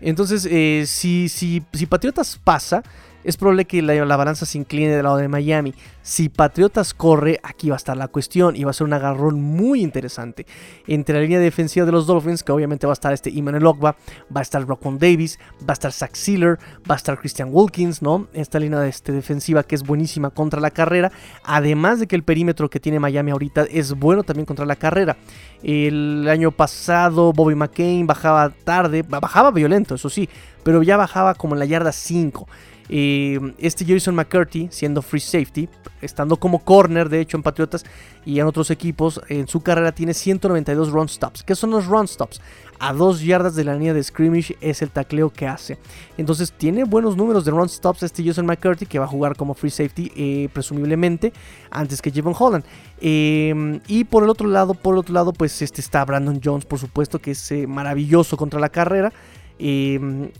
entonces, 0.00 0.46
eh, 0.48 0.84
si, 0.86 1.28
si, 1.28 1.60
si 1.72 1.86
Patriotas 1.86 2.38
pasa, 2.42 2.84
es 3.24 3.36
probable 3.36 3.64
que 3.64 3.82
la, 3.82 4.16
balanza 4.16 4.46
se 4.46 4.58
incline 4.58 4.88
del 4.88 5.02
lado 5.02 5.16
de 5.16 5.28
Miami. 5.28 5.74
Si 6.02 6.28
Patriotas 6.28 6.94
corre, 6.94 7.40
aquí 7.42 7.68
va 7.68 7.76
a 7.76 7.76
estar 7.76 7.96
la 7.96 8.08
cuestión 8.08 8.56
y 8.56 8.64
va 8.64 8.70
a 8.70 8.74
ser 8.74 8.86
un 8.86 8.92
agarrón 8.92 9.42
muy 9.42 9.82
interesante 9.82 10.46
entre 10.86 11.16
la 11.16 11.22
línea 11.22 11.38
defensiva 11.38 11.84
de 11.84 11.92
los 11.92 12.06
Dolphins, 12.06 12.42
que 12.42 12.52
obviamente 12.52 12.86
va 12.86 12.92
a 12.92 12.94
estar 12.94 13.12
este 13.12 13.30
Iman 13.30 13.62
Ogba, 13.66 13.96
va 14.34 14.40
a 14.40 14.42
estar 14.42 14.64
Rockwell 14.66 14.98
Davis, 14.98 15.38
va 15.60 15.70
a 15.70 15.72
estar 15.72 15.92
Zach 15.92 16.14
Sealer, 16.14 16.58
va 16.90 16.94
a 16.94 16.96
estar 16.96 17.18
Christian 17.18 17.50
Wilkins, 17.52 18.00
¿no? 18.00 18.28
Esta 18.32 18.58
línea 18.58 18.80
de 18.80 18.88
este, 18.88 19.12
defensiva 19.12 19.62
que 19.62 19.74
es 19.74 19.82
buenísima 19.82 20.30
contra 20.30 20.60
la 20.60 20.70
carrera, 20.70 21.12
además 21.44 22.00
de 22.00 22.06
que 22.06 22.16
el 22.16 22.22
perímetro 22.22 22.70
que 22.70 22.80
tiene 22.80 23.00
Miami 23.00 23.32
ahorita 23.32 23.66
es 23.70 23.94
bueno 23.94 24.22
también 24.22 24.46
contra 24.46 24.64
la 24.64 24.76
carrera. 24.76 25.16
El 25.62 26.26
año 26.28 26.52
pasado 26.52 27.32
Bobby 27.32 27.56
McCain 27.56 28.06
bajaba 28.06 28.50
tarde, 28.50 29.02
bajaba 29.02 29.50
violento, 29.50 29.96
eso 29.96 30.08
sí, 30.08 30.28
pero 30.62 30.82
ya 30.82 30.96
bajaba 30.96 31.34
como 31.34 31.54
en 31.54 31.58
la 31.58 31.64
yarda 31.66 31.92
5 31.92 32.46
este 32.88 33.84
Jason 33.86 34.14
McCurdy, 34.14 34.68
siendo 34.70 35.02
free 35.02 35.20
safety, 35.20 35.68
estando 36.00 36.36
como 36.36 36.60
corner, 36.60 37.08
de 37.08 37.20
hecho, 37.20 37.36
en 37.36 37.42
Patriotas 37.42 37.84
y 38.24 38.40
en 38.40 38.46
otros 38.46 38.70
equipos, 38.70 39.20
en 39.28 39.48
su 39.48 39.60
carrera 39.60 39.92
tiene 39.92 40.14
192 40.14 40.90
run 40.90 41.08
stops. 41.08 41.42
¿Qué 41.42 41.54
son 41.54 41.70
los 41.70 41.86
run 41.86 42.08
stops? 42.08 42.40
A 42.80 42.92
dos 42.92 43.22
yardas 43.22 43.56
de 43.56 43.64
la 43.64 43.74
línea 43.74 43.92
de 43.92 44.02
scrimmage 44.02 44.56
es 44.60 44.82
el 44.82 44.90
tacleo 44.90 45.30
que 45.30 45.48
hace. 45.48 45.78
Entonces 46.16 46.52
tiene 46.52 46.84
buenos 46.84 47.16
números 47.16 47.44
de 47.44 47.50
run 47.50 47.68
stops 47.68 48.04
este 48.04 48.24
Jason 48.24 48.46
McCurdy 48.46 48.86
que 48.86 48.98
va 48.98 49.06
a 49.06 49.08
jugar 49.08 49.36
como 49.36 49.54
free 49.54 49.70
safety 49.70 50.12
eh, 50.14 50.48
presumiblemente 50.52 51.32
antes 51.70 52.00
que 52.00 52.12
Javon 52.12 52.34
Holland. 52.38 52.64
Em, 53.00 53.80
y 53.88 54.04
por 54.04 54.22
el 54.22 54.30
otro 54.30 54.48
lado, 54.48 54.74
por 54.74 54.94
el 54.94 55.00
otro 55.00 55.14
lado, 55.14 55.32
pues 55.32 55.60
este 55.60 55.80
está 55.80 56.04
Brandon 56.04 56.40
Jones, 56.42 56.64
por 56.64 56.78
supuesto, 56.78 57.18
que 57.18 57.32
es 57.32 57.50
eh, 57.50 57.66
maravilloso 57.66 58.36
contra 58.36 58.60
la 58.60 58.68
carrera. 58.68 59.12
Eh, 59.58 60.30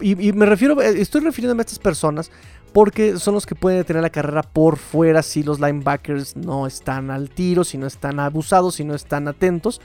y, 0.00 0.32
me 0.32 0.46
refiero, 0.46 0.80
eh, 0.80 1.00
estoy 1.00 1.22
refiriéndome 1.22 1.60
a 1.60 1.64
estas 1.64 1.78
personas 1.78 2.30
porque 2.72 3.18
son 3.18 3.34
los 3.34 3.46
que 3.46 3.54
pueden 3.54 3.84
tener 3.84 4.02
la 4.02 4.10
carrera 4.10 4.42
por 4.42 4.76
fuera 4.76 5.22
si 5.22 5.42
los 5.42 5.60
linebackers 5.60 6.36
no 6.36 6.66
están 6.66 7.10
al 7.10 7.30
tiro, 7.30 7.64
si 7.64 7.78
no 7.78 7.86
están 7.86 8.20
abusados, 8.20 8.74
si 8.74 8.84
no 8.84 8.94
están 8.94 9.28
atentos. 9.28 9.80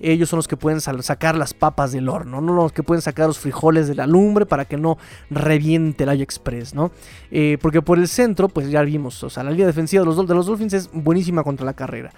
Ellos 0.00 0.28
son 0.28 0.38
los 0.38 0.48
que 0.48 0.56
pueden 0.56 0.80
sacar 0.80 1.36
las 1.36 1.54
papas 1.54 1.92
del 1.92 2.08
horno, 2.08 2.40
no 2.40 2.52
los 2.52 2.72
que 2.72 2.82
pueden 2.82 3.00
sacar 3.00 3.28
los 3.28 3.38
frijoles 3.38 3.88
de 3.88 3.94
la 3.94 4.06
lumbre 4.06 4.44
para 4.44 4.66
que 4.66 4.76
no 4.76 4.98
reviente 5.30 6.04
el 6.04 6.20
Express, 6.20 6.74
¿no? 6.74 6.90
Eh, 7.30 7.56
porque 7.62 7.80
por 7.80 7.98
el 7.98 8.08
centro, 8.08 8.48
pues 8.48 8.68
ya 8.68 8.82
vimos, 8.82 9.22
o 9.22 9.30
sea, 9.30 9.44
la 9.44 9.50
línea 9.50 9.66
defensiva 9.66 10.02
de 10.02 10.06
los, 10.06 10.26
de 10.26 10.34
los 10.34 10.46
Dolphins 10.46 10.74
es 10.74 10.90
buenísima 10.92 11.42
contra 11.42 11.64
la 11.64 11.74
carrera. 11.74 12.12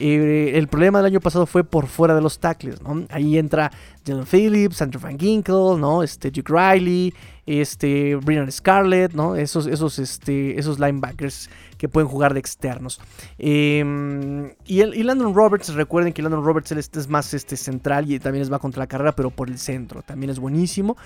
Eh, 0.00 0.52
el 0.56 0.66
problema 0.66 0.98
del 0.98 1.06
año 1.06 1.20
pasado 1.20 1.44
fue 1.44 1.62
por 1.62 1.86
fuera 1.86 2.14
de 2.14 2.22
los 2.22 2.38
tackles. 2.38 2.80
Ahí 3.10 3.36
entra 3.36 3.70
Dylan 4.04 4.24
Phillips, 4.24 4.80
Andrew 4.80 5.00
Van 5.00 5.18
Ginkle, 5.18 5.78
¿no? 5.78 6.02
Este 6.02 6.30
Duke 6.30 6.50
Riley, 6.50 7.12
este 7.44 8.16
Brian 8.16 8.50
Scarlett, 8.50 9.12
¿no? 9.12 9.36
Esos, 9.36 9.66
esos, 9.66 9.98
este, 9.98 10.58
esos 10.58 10.78
linebackers 10.78 11.50
que 11.76 11.88
pueden 11.88 12.08
jugar 12.08 12.32
de 12.32 12.40
externos. 12.40 12.98
Em, 13.38 14.52
y, 14.64 14.80
el, 14.80 15.06
Landon 15.06 15.34
Roberts, 15.34 15.74
recuerden 15.74 16.14
que 16.14 16.22
Landon 16.22 16.44
Roberts 16.44 16.72
es 16.72 17.08
más 17.08 17.34
este, 17.34 17.58
central 17.58 18.10
y 18.10 18.18
también 18.18 18.42
es 18.42 18.50
va 18.50 18.58
contra 18.58 18.80
la 18.80 18.86
carrera, 18.86 19.12
pero 19.12 19.30
por 19.30 19.50
el 19.50 19.58
centro, 19.58 20.00
también 20.00 20.30
es 20.30 20.38
buenísimo. 20.38 20.96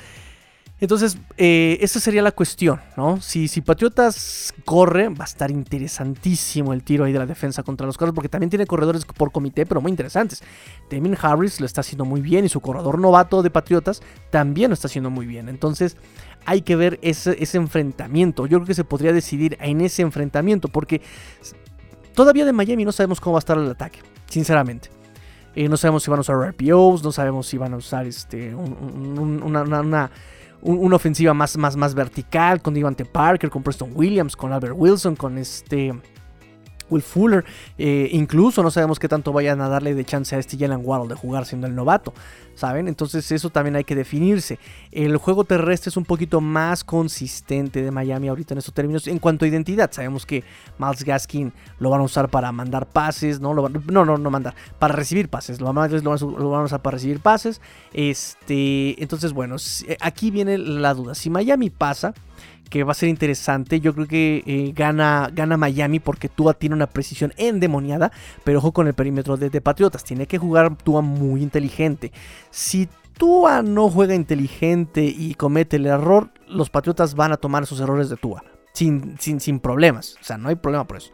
Entonces, 0.80 1.16
eh, 1.36 1.78
esa 1.80 2.00
sería 2.00 2.20
la 2.20 2.32
cuestión, 2.32 2.80
¿no? 2.96 3.20
Si, 3.20 3.46
si 3.46 3.60
Patriotas 3.60 4.52
corre, 4.64 5.08
va 5.08 5.24
a 5.24 5.28
estar 5.28 5.50
interesantísimo 5.50 6.72
el 6.72 6.82
tiro 6.82 7.04
ahí 7.04 7.12
de 7.12 7.20
la 7.20 7.26
defensa 7.26 7.62
contra 7.62 7.86
los 7.86 7.96
carros, 7.96 8.12
porque 8.12 8.28
también 8.28 8.50
tiene 8.50 8.66
corredores 8.66 9.04
por 9.04 9.30
comité, 9.30 9.66
pero 9.66 9.80
muy 9.80 9.90
interesantes. 9.90 10.42
Damien 10.90 11.16
Harris 11.20 11.60
lo 11.60 11.66
está 11.66 11.80
haciendo 11.80 12.04
muy 12.04 12.20
bien 12.20 12.44
y 12.44 12.48
su 12.48 12.60
corredor 12.60 12.98
novato 12.98 13.42
de 13.42 13.50
Patriotas 13.50 14.02
también 14.30 14.70
lo 14.70 14.74
está 14.74 14.88
haciendo 14.88 15.10
muy 15.10 15.26
bien. 15.26 15.48
Entonces, 15.48 15.96
hay 16.44 16.62
que 16.62 16.74
ver 16.74 16.98
ese, 17.02 17.36
enfrentamiento. 17.56 18.46
Yo 18.46 18.58
creo 18.58 18.66
que 18.66 18.74
se 18.74 18.84
podría 18.84 19.12
decidir 19.12 19.56
en 19.60 19.80
ese 19.80 20.02
enfrentamiento, 20.02 20.66
porque 20.66 21.00
todavía 22.14 22.44
de 22.44 22.52
Miami 22.52 22.84
no 22.84 22.90
sabemos 22.90 23.20
cómo 23.20 23.34
va 23.34 23.38
a 23.38 23.40
estar 23.46 23.56
el 23.56 23.70
ataque, 23.70 24.00
sinceramente. 24.28 24.90
Eh, 25.54 25.68
no 25.68 25.76
sabemos 25.76 26.02
si 26.02 26.10
van 26.10 26.18
a 26.18 26.22
usar 26.22 26.36
RPOs, 26.36 27.04
no 27.04 27.12
sabemos 27.12 27.46
si 27.46 27.58
van 27.58 27.74
a 27.74 27.76
usar 27.76 28.06
este, 28.06 28.52
una 28.56 30.10
ofensiva 30.64 31.34
más, 31.34 31.56
más, 31.56 31.76
más 31.76 31.94
vertical 31.94 32.62
con 32.62 32.74
Devante 32.74 33.04
Parker, 33.04 33.50
con 33.50 33.62
Preston 33.62 33.92
Williams, 33.94 34.34
con 34.34 34.52
Albert 34.52 34.74
Wilson, 34.76 35.14
con 35.14 35.38
este 35.38 35.94
Will 36.90 37.02
Fuller. 37.02 37.44
Eh, 37.78 38.08
incluso 38.12 38.62
no 38.62 38.70
sabemos 38.70 38.98
qué 38.98 39.08
tanto 39.08 39.32
vayan 39.32 39.60
a 39.60 39.68
darle 39.68 39.94
de 39.94 40.04
chance 40.04 40.34
a 40.34 40.38
este 40.38 40.56
Jalen 40.56 40.80
Waddle 40.82 41.08
de 41.08 41.14
jugar 41.14 41.46
siendo 41.46 41.66
el 41.66 41.74
novato. 41.74 42.12
¿Saben? 42.54 42.86
Entonces 42.86 43.32
eso 43.32 43.50
también 43.50 43.74
hay 43.74 43.82
que 43.82 43.96
definirse. 43.96 44.60
El 44.92 45.16
juego 45.16 45.42
terrestre 45.44 45.88
es 45.88 45.96
un 45.96 46.04
poquito 46.04 46.40
más 46.40 46.84
consistente 46.84 47.82
de 47.82 47.90
Miami 47.90 48.28
ahorita 48.28 48.54
en 48.54 48.58
estos 48.58 48.72
términos. 48.72 49.08
En 49.08 49.18
cuanto 49.18 49.44
a 49.44 49.48
identidad, 49.48 49.90
sabemos 49.90 50.24
que 50.24 50.44
Miles 50.78 51.02
Gaskin 51.04 51.52
lo 51.80 51.90
van 51.90 52.00
a 52.00 52.04
usar 52.04 52.28
para 52.28 52.52
mandar 52.52 52.86
pases, 52.86 53.40
¿no? 53.40 53.54
no, 53.54 54.04
no, 54.04 54.18
no 54.18 54.30
mandar, 54.30 54.54
para 54.78 54.94
recibir 54.94 55.28
pases. 55.28 55.60
Lo 55.60 55.72
van, 55.72 55.92
a, 55.92 55.98
lo 55.98 56.50
van 56.50 56.62
a 56.62 56.64
usar 56.64 56.80
para 56.80 56.94
recibir 56.94 57.18
pases. 57.18 57.60
Este, 57.92 59.02
entonces, 59.02 59.32
bueno, 59.32 59.56
aquí 60.00 60.30
viene 60.30 60.56
la 60.56 60.94
duda. 60.94 61.16
Si 61.16 61.30
Miami 61.30 61.70
pasa 61.70 62.14
que 62.70 62.84
va 62.84 62.92
a 62.92 62.94
ser 62.94 63.08
interesante. 63.08 63.80
Yo 63.80 63.94
creo 63.94 64.06
que 64.06 64.42
eh, 64.46 64.72
gana, 64.74 65.30
gana 65.32 65.56
Miami 65.56 66.00
porque 66.00 66.28
Tua 66.28 66.54
tiene 66.54 66.74
una 66.74 66.86
precisión 66.86 67.32
endemoniada, 67.36 68.12
pero 68.44 68.58
ojo 68.58 68.72
con 68.72 68.86
el 68.86 68.94
perímetro 68.94 69.36
de, 69.36 69.60
Patriotas. 69.60 70.04
Tiene 70.04 70.26
que 70.26 70.38
jugar 70.38 70.76
Tua 70.76 71.00
muy 71.00 71.42
inteligente. 71.42 72.12
Si 72.50 72.88
Tua 73.16 73.62
no 73.62 73.88
juega 73.88 74.14
inteligente 74.14 75.04
y 75.04 75.34
comete 75.34 75.76
el 75.76 75.86
error, 75.86 76.30
los 76.48 76.70
Patriotas 76.70 77.14
van 77.14 77.32
a 77.32 77.36
tomar 77.36 77.62
esos 77.62 77.80
errores 77.80 78.08
de 78.08 78.16
Tua. 78.16 78.42
Sin, 78.72 79.16
sin, 79.20 79.40
sin 79.40 79.60
problemas. 79.60 80.16
O 80.20 80.24
sea, 80.24 80.36
no 80.36 80.48
hay 80.48 80.56
problema 80.56 80.84
por 80.84 80.96
eso. 80.96 81.12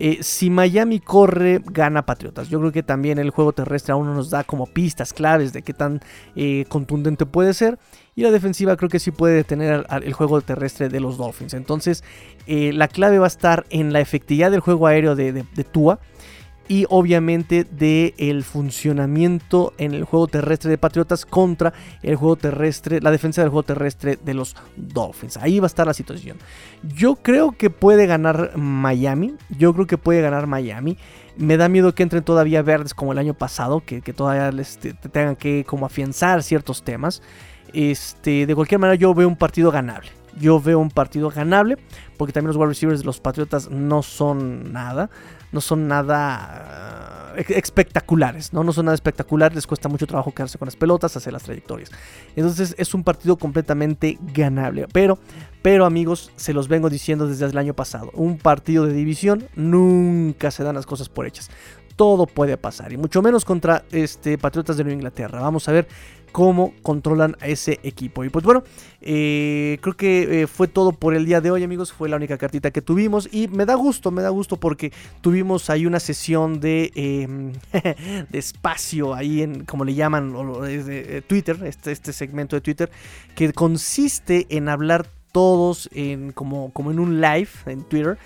Eh, 0.00 0.18
si 0.22 0.48
Miami 0.48 1.00
corre, 1.00 1.60
gana 1.64 2.06
Patriotas. 2.06 2.48
Yo 2.48 2.60
creo 2.60 2.70
que 2.70 2.84
también 2.84 3.18
el 3.18 3.30
juego 3.30 3.52
terrestre 3.52 3.92
aún 3.92 4.06
nos 4.06 4.30
da 4.30 4.44
como 4.44 4.66
pistas 4.66 5.12
claves 5.12 5.52
de 5.52 5.62
qué 5.62 5.74
tan 5.74 6.00
eh, 6.36 6.66
contundente 6.68 7.26
puede 7.26 7.52
ser. 7.52 7.80
Y 8.14 8.22
la 8.22 8.30
defensiva 8.30 8.76
creo 8.76 8.88
que 8.88 9.00
sí 9.00 9.10
puede 9.10 9.34
detener 9.34 9.86
el 9.90 10.12
juego 10.12 10.40
terrestre 10.40 10.88
de 10.88 11.00
los 11.00 11.18
Dolphins. 11.18 11.52
Entonces, 11.54 12.04
eh, 12.46 12.72
la 12.72 12.86
clave 12.86 13.18
va 13.18 13.26
a 13.26 13.28
estar 13.28 13.66
en 13.70 13.92
la 13.92 13.98
efectividad 13.98 14.52
del 14.52 14.60
juego 14.60 14.86
aéreo 14.86 15.16
de, 15.16 15.32
de 15.32 15.64
Tua 15.64 15.98
y 16.68 16.84
obviamente 16.90 17.64
de 17.64 18.14
el 18.18 18.44
funcionamiento 18.44 19.72
en 19.78 19.94
el 19.94 20.04
juego 20.04 20.28
terrestre 20.28 20.70
de 20.70 20.78
Patriotas 20.78 21.24
contra 21.24 21.72
el 22.02 22.16
juego 22.16 22.36
terrestre, 22.36 23.00
la 23.00 23.10
defensa 23.10 23.40
del 23.40 23.50
juego 23.50 23.62
terrestre 23.62 24.18
de 24.22 24.34
los 24.34 24.54
Dolphins. 24.76 25.38
Ahí 25.38 25.58
va 25.58 25.66
a 25.66 25.68
estar 25.68 25.86
la 25.86 25.94
situación. 25.94 26.36
Yo 26.82 27.16
creo 27.16 27.52
que 27.52 27.70
puede 27.70 28.06
ganar 28.06 28.56
Miami. 28.56 29.34
Yo 29.58 29.72
creo 29.72 29.86
que 29.86 29.98
puede 29.98 30.20
ganar 30.20 30.46
Miami. 30.46 30.98
Me 31.36 31.56
da 31.56 31.68
miedo 31.68 31.94
que 31.94 32.02
entren 32.02 32.22
todavía 32.22 32.62
verdes 32.62 32.94
como 32.94 33.12
el 33.12 33.18
año 33.18 33.34
pasado, 33.34 33.82
que, 33.84 34.00
todavía 34.12 34.50
les 34.52 34.78
tengan 34.78 35.36
que 35.36 35.64
como 35.64 35.86
afianzar 35.86 36.42
ciertos 36.42 36.82
temas. 36.82 37.22
Este, 37.72 38.46
de 38.46 38.54
cualquier 38.54 38.78
manera 38.78 38.96
yo 38.96 39.14
veo 39.14 39.28
un 39.28 39.36
partido 39.36 39.70
ganable. 39.70 40.17
Yo 40.40 40.60
veo 40.60 40.78
un 40.78 40.90
partido 40.90 41.30
ganable 41.30 41.78
porque 42.16 42.32
también 42.32 42.48
los 42.48 42.56
wide 42.56 42.68
receivers 42.68 43.00
de 43.00 43.06
los 43.06 43.20
Patriotas 43.20 43.70
no 43.70 44.02
son 44.02 44.72
nada 44.72 45.10
no 45.52 45.60
son 45.60 45.88
nada 45.88 47.34
eh, 47.36 47.44
espectaculares, 47.48 48.52
¿no? 48.52 48.64
No 48.64 48.72
son 48.72 48.86
nada 48.86 48.94
espectaculares, 48.94 49.54
les 49.54 49.66
cuesta 49.66 49.88
mucho 49.88 50.06
trabajo 50.06 50.32
quedarse 50.32 50.58
con 50.58 50.66
las 50.66 50.76
pelotas, 50.76 51.16
hacer 51.16 51.32
las 51.32 51.42
trayectorias. 51.42 51.90
Entonces 52.36 52.74
es 52.78 52.94
un 52.94 53.04
partido 53.04 53.36
completamente 53.36 54.18
ganable. 54.34 54.86
Pero, 54.92 55.18
pero 55.62 55.86
amigos, 55.86 56.32
se 56.36 56.52
los 56.52 56.68
vengo 56.68 56.90
diciendo 56.90 57.26
desde 57.26 57.46
el 57.46 57.58
año 57.58 57.74
pasado, 57.74 58.10
un 58.14 58.38
partido 58.38 58.86
de 58.86 58.92
división 58.92 59.48
nunca 59.54 60.50
se 60.50 60.64
dan 60.64 60.74
las 60.74 60.86
cosas 60.86 61.08
por 61.08 61.26
hechas. 61.26 61.50
todo 61.96 62.26
puede 62.26 62.56
pasar, 62.56 62.92
y 62.92 62.96
mucho 62.96 63.22
menos 63.22 63.44
contra 63.44 63.82
este, 63.90 64.38
Patriotas 64.38 64.76
de 64.76 64.84
Nueva 64.84 64.94
Inglaterra. 64.94 65.40
Vamos 65.40 65.68
a 65.68 65.72
ver 65.72 65.88
cómo 66.32 66.74
controlan 66.82 67.36
a 67.40 67.48
ese 67.48 67.80
equipo. 67.82 68.24
Y 68.24 68.28
pues 68.28 68.44
bueno, 68.44 68.62
eh, 69.00 69.78
creo 69.80 69.96
que 69.96 70.42
eh, 70.42 70.46
fue 70.46 70.68
todo 70.68 70.92
por 70.92 71.14
el 71.14 71.24
día 71.24 71.40
de 71.40 71.50
hoy, 71.50 71.62
amigos. 71.62 71.92
Fue 71.92 72.08
la 72.08 72.16
única 72.16 72.38
cartita 72.38 72.70
que 72.70 72.82
tuvimos. 72.82 73.28
Y 73.32 73.48
me 73.48 73.66
da 73.66 73.74
gusto, 73.74 74.10
me 74.10 74.22
da 74.22 74.30
gusto 74.30 74.56
porque 74.56 74.92
tuvimos 75.20 75.70
ahí 75.70 75.86
una 75.86 76.00
sesión 76.00 76.60
de, 76.60 76.92
em, 76.94 77.52
de 78.30 78.38
espacio 78.38 79.14
ahí 79.14 79.42
en, 79.42 79.64
como 79.64 79.84
le 79.84 79.94
llaman, 79.94 80.32
de, 80.62 81.22
Twitter, 81.26 81.58
este, 81.64 81.92
este 81.92 82.12
segmento 82.12 82.56
de 82.56 82.60
Twitter, 82.60 82.90
que 83.34 83.52
consiste 83.52 84.46
en 84.50 84.68
hablar 84.68 85.06
todos 85.32 85.88
en, 85.92 86.32
como, 86.32 86.72
como 86.72 86.90
en 86.90 86.98
un 86.98 87.20
live 87.20 87.50
en 87.66 87.84
Twitter. 87.84 88.18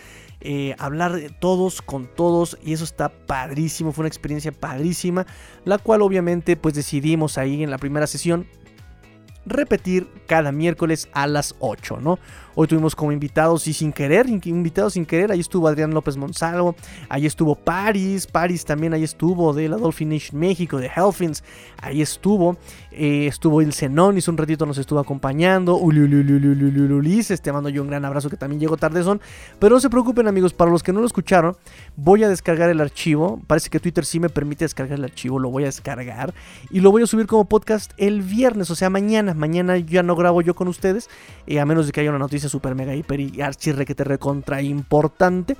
Eh, 0.45 0.75
hablar 0.79 1.21
todos 1.39 1.83
con 1.83 2.09
todos 2.09 2.59
y 2.65 2.73
eso 2.73 2.83
está 2.83 3.11
padrísimo, 3.11 3.93
fue 3.93 4.03
una 4.03 4.09
experiencia 4.09 4.51
padrísima, 4.51 5.25
la 5.65 5.79
cual 5.79 6.03
obviamente 6.03 6.57
pues 6.57 6.75
decidimos 6.75 7.39
ahí 7.39 7.63
en 7.63 7.71
la 7.71 7.79
primera 7.79 8.09
sesión 8.09 8.49
repetir 9.47 10.09
cada 10.27 10.51
miércoles 10.51 11.09
a 11.13 11.29
las 11.29 11.55
8, 11.61 11.99
¿no? 12.01 12.19
Hoy 12.55 12.67
tuvimos 12.67 12.95
como 12.95 13.13
invitados 13.13 13.67
y 13.67 13.73
sin 13.73 13.93
querer, 13.93 14.29
invitados 14.29 14.93
sin 14.93 15.07
querer, 15.07 15.33
ahí 15.33 15.41
estuvo 15.41 15.69
Adrián 15.69 15.93
López 15.93 16.19
Monsalvo, 16.19 16.75
ahí 17.09 17.25
estuvo 17.25 17.55
Paris, 17.55 18.27
Paris 18.27 18.65
también 18.65 18.93
ahí 18.93 19.05
estuvo 19.05 19.55
de 19.55 19.71
la 19.71 19.79
Dolphin 19.79 20.11
Nation 20.11 20.39
México, 20.39 20.79
de 20.79 20.91
Hellfins, 20.95 21.43
ahí 21.81 22.03
estuvo, 22.03 22.59
eh, 22.91 23.27
estuvo 23.27 23.61
el 23.63 23.73
un 23.83 24.37
ratito 24.37 24.67
nos 24.67 24.77
estuvo 24.79 24.99
acompañando, 24.99 25.77
Ulises, 25.77 27.41
te 27.41 27.53
mando 27.53 27.71
yo 27.71 27.83
un 27.83 27.89
gran 27.89 28.05
abrazo 28.05 28.29
que 28.29 28.37
también 28.37 28.61
llegó 28.61 28.77
tarde 28.77 29.03
son, 29.03 29.21
pero 29.59 29.75
no 29.75 29.81
se 29.81 29.89
preocupen 29.89 30.29
amigos, 30.29 30.53
para 30.53 30.71
los 30.71 30.83
que 30.83 30.93
no 30.93 31.01
lo 31.01 31.07
escucharon, 31.07 31.57
voy 31.97 32.23
a 32.23 32.29
descargar 32.29 32.69
el 32.69 32.81
archivo, 32.81 33.41
parece 33.47 33.71
que 33.71 33.81
Twitter 33.81 34.05
sí 34.05 34.21
me 34.21 34.29
permite 34.29 34.67
descargar 34.67 34.99
el 34.99 35.05
archivo, 35.05 35.39
lo 35.39 35.51
voy 35.51 35.63
a 35.63 35.67
descargar 35.67 36.35
y 36.71 36.81
lo 36.81 36.91
voy 36.91 37.03
a 37.03 37.07
subir 37.07 37.27
como 37.27 37.47
podcast 37.47 37.93
el 37.97 38.21
viernes, 38.21 38.71
o 38.71 38.75
sea 38.75 38.91
mañana, 38.91 39.33
mañana 39.33 39.79
ya 39.79 40.03
no 40.03 40.17
grabo 40.17 40.43
yo 40.43 40.55
con 40.55 40.69
ustedes, 40.69 41.09
eh, 41.47 41.59
a 41.59 41.65
menos 41.65 41.87
de 41.87 41.93
que 41.93 42.01
haya 42.03 42.11
una 42.11 42.19
noticia 42.19 42.42
super 42.49 42.75
mega 42.75 42.95
hiper 42.95 43.21
y 43.21 43.41
archirre 43.41 43.85
que 43.85 43.95
te 43.95 44.05
recontra 44.05 44.63
importante. 44.63 45.57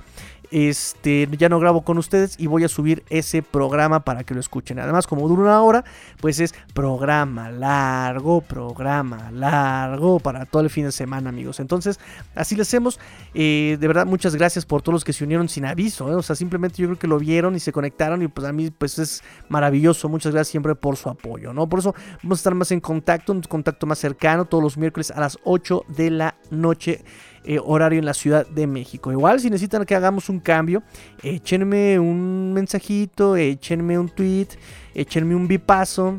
Este, 0.55 1.27
ya 1.35 1.49
no 1.49 1.59
grabo 1.59 1.81
con 1.81 1.97
ustedes 1.97 2.35
y 2.37 2.45
voy 2.45 2.63
a 2.63 2.67
subir 2.67 3.03
ese 3.09 3.41
programa 3.41 4.01
para 4.01 4.23
que 4.23 4.35
lo 4.35 4.39
escuchen. 4.39 4.77
Además, 4.77 5.07
como 5.07 5.27
dura 5.27 5.41
una 5.41 5.61
hora, 5.63 5.83
pues 6.21 6.39
es 6.39 6.53
programa 6.75 7.49
largo, 7.49 8.39
programa 8.41 9.31
largo 9.31 10.19
para 10.19 10.45
todo 10.45 10.61
el 10.61 10.69
fin 10.69 10.85
de 10.85 10.91
semana, 10.91 11.29
amigos. 11.29 11.59
Entonces, 11.59 11.99
así 12.35 12.55
lo 12.55 12.61
hacemos. 12.61 12.99
Eh, 13.33 13.77
de 13.79 13.87
verdad, 13.87 14.05
muchas 14.05 14.35
gracias 14.35 14.63
por 14.63 14.83
todos 14.83 14.93
los 14.93 15.03
que 15.03 15.11
se 15.11 15.23
unieron 15.23 15.49
sin 15.49 15.65
aviso. 15.65 16.11
¿eh? 16.11 16.13
O 16.13 16.21
sea, 16.21 16.35
simplemente 16.35 16.83
yo 16.83 16.87
creo 16.87 16.99
que 16.99 17.07
lo 17.07 17.17
vieron 17.17 17.55
y 17.55 17.59
se 17.59 17.71
conectaron 17.71 18.21
y 18.21 18.27
pues 18.27 18.45
a 18.45 18.53
mí 18.53 18.69
pues 18.69 18.99
es 18.99 19.23
maravilloso. 19.49 20.07
Muchas 20.07 20.33
gracias 20.33 20.49
siempre 20.49 20.75
por 20.75 20.97
su 20.97 21.09
apoyo, 21.09 21.51
¿no? 21.51 21.67
Por 21.67 21.79
eso 21.79 21.95
vamos 22.21 22.37
a 22.37 22.41
estar 22.41 22.53
más 22.53 22.71
en 22.71 22.79
contacto, 22.79 23.31
un 23.31 23.41
contacto 23.41 23.87
más 23.87 23.97
cercano 23.97 24.45
todos 24.45 24.63
los 24.63 24.77
miércoles 24.77 25.09
a 25.09 25.19
las 25.19 25.39
8 25.45 25.85
de 25.87 26.11
la 26.11 26.35
noche 26.51 27.03
eh, 27.45 27.59
horario 27.63 27.99
en 27.99 28.05
la 28.05 28.13
Ciudad 28.13 28.47
de 28.47 28.67
México. 28.67 29.11
Igual 29.11 29.39
si 29.39 29.49
necesitan 29.49 29.85
que 29.85 29.95
hagamos 29.95 30.29
un 30.29 30.39
cambio, 30.39 30.83
échenme 31.21 31.99
un 31.99 32.53
mensajito, 32.53 33.35
échenme 33.35 33.97
un 33.97 34.09
tweet, 34.09 34.47
échenme 34.93 35.35
un 35.35 35.47
bipaso. 35.47 36.17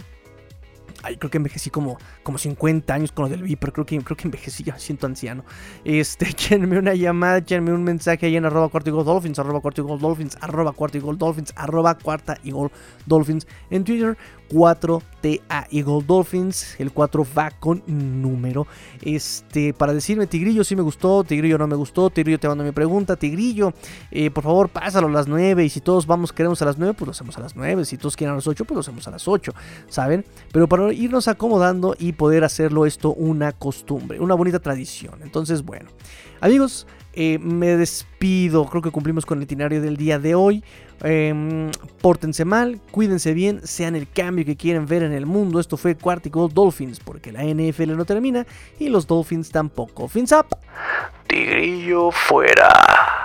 Ay, 1.02 1.18
creo 1.18 1.30
que 1.30 1.37
envejecí 1.37 1.68
como, 1.68 1.98
como 2.22 2.38
50 2.38 2.94
años 2.94 3.12
con 3.12 3.24
lo 3.24 3.28
del 3.28 3.42
VIP, 3.42 3.60
pero 3.60 3.72
creo 3.74 3.87
que, 3.87 3.98
creo 3.98 4.16
que 4.16 4.26
envejecí, 4.26 4.64
ya 4.64 4.78
siento 4.78 5.06
anciano. 5.06 5.44
Este, 5.84 6.28
échenme 6.30 6.78
una 6.78 6.94
llamada, 6.94 7.38
échenme 7.38 7.72
un 7.72 7.84
mensaje 7.84 8.26
ahí 8.26 8.37
en 8.37 8.46
arroba 8.46 8.68
cuarta 8.68 8.90
y 8.90 8.92
gol 8.92 9.04
dolphins, 9.04 9.38
arroba 9.38 9.60
cuarta 9.60 9.80
y 9.80 9.84
gol 9.84 9.98
dolphins, 9.98 10.37
arroba 10.40 10.72
arroba 11.56 11.94
cuarta 11.98 12.38
y 12.42 12.50
gol 12.52 12.70
dolphins 13.06 13.46
en 13.70 13.84
Twitter 13.84 14.16
4TA 14.50 15.66
Eagle 15.70 16.04
Dolphins. 16.07 16.76
El 16.78 16.92
4 16.92 17.26
va 17.37 17.50
con 17.50 17.83
número. 17.87 18.66
Este, 19.02 19.72
para 19.72 19.92
decirme, 19.92 20.26
Tigrillo 20.26 20.64
sí 20.64 20.76
me 20.76 20.83
gustó, 20.83 21.24
Tigrillo 21.24 21.59
no 21.59 21.66
me 21.66 21.76
gustó, 21.76 22.11
Tigrillo 22.11 22.38
te 22.38 22.48
mando 22.48 22.64
mi 22.64 22.72
pregunta, 22.72 23.16
Tigrillo, 23.16 23.72
eh, 24.11 24.30
por 24.30 24.44
favor 24.44 24.68
pásalo 24.68 25.07
a 25.07 25.11
las 25.11 25.28
9. 25.28 25.64
Y 25.64 25.68
si 25.68 25.80
todos 25.80 26.07
vamos, 26.07 26.33
queremos 26.33 26.61
a 26.62 26.64
las 26.64 26.78
9, 26.78 26.94
pues 26.94 27.07
lo 27.07 27.12
hacemos 27.12 27.37
a 27.37 27.40
las 27.40 27.57
9. 27.57 27.85
Si 27.85 27.96
todos 27.96 28.16
quieren 28.16 28.33
a 28.33 28.37
las 28.37 28.46
8, 28.46 28.64
pues 28.64 28.74
lo 28.74 28.80
hacemos 28.80 29.07
a 29.09 29.11
las 29.11 29.26
8, 29.28 29.52
¿saben? 29.88 30.24
Pero 30.52 30.68
para 30.68 30.92
irnos 30.92 31.28
acomodando 31.28 31.94
y 31.98 32.12
poder 32.12 32.44
hacerlo 32.44 32.87
esto 32.87 33.12
una 33.12 33.52
costumbre, 33.52 34.20
una 34.20 34.35
bonita 34.35 34.59
tradición. 34.59 35.20
Entonces, 35.22 35.62
bueno, 35.62 35.90
amigos, 36.40 36.87
eh, 37.14 37.38
me 37.38 37.77
despido, 37.77 38.64
creo 38.66 38.83
que 38.83 38.90
cumplimos 38.90 39.24
con 39.24 39.38
el 39.38 39.44
itinerario 39.44 39.81
del 39.81 39.96
día 39.96 40.18
de 40.18 40.35
hoy. 40.35 40.64
Em, 41.03 41.70
pórtense 42.00 42.44
mal, 42.44 42.81
cuídense 42.90 43.35
bien, 43.35 43.61
sean 43.64 43.94
el 43.94 44.09
cambio 44.09 44.44
que 44.44 44.57
quieren 44.57 44.87
ver 44.87 45.03
en 45.03 45.12
el 45.12 45.27
mundo. 45.27 45.61
Esto 45.61 45.77
fue 45.77 45.94
Quarticle 45.96 46.48
Dolphins, 46.53 47.00
porque 47.00 47.33
la 47.33 47.44
NFL 47.44 47.96
no 47.96 48.05
termina 48.05 48.46
y 48.79 48.88
los 48.88 49.07
Dolphins 49.07 49.50
tampoco. 49.50 50.09
Fins 50.09 50.33
up. 50.33 50.46
Tigrillo 51.27 52.11
fuera. 52.11 53.23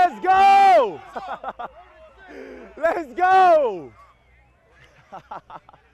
Let's 0.00 0.20
go! 0.20 1.00
Let's 2.78 3.12
go! 3.12 3.92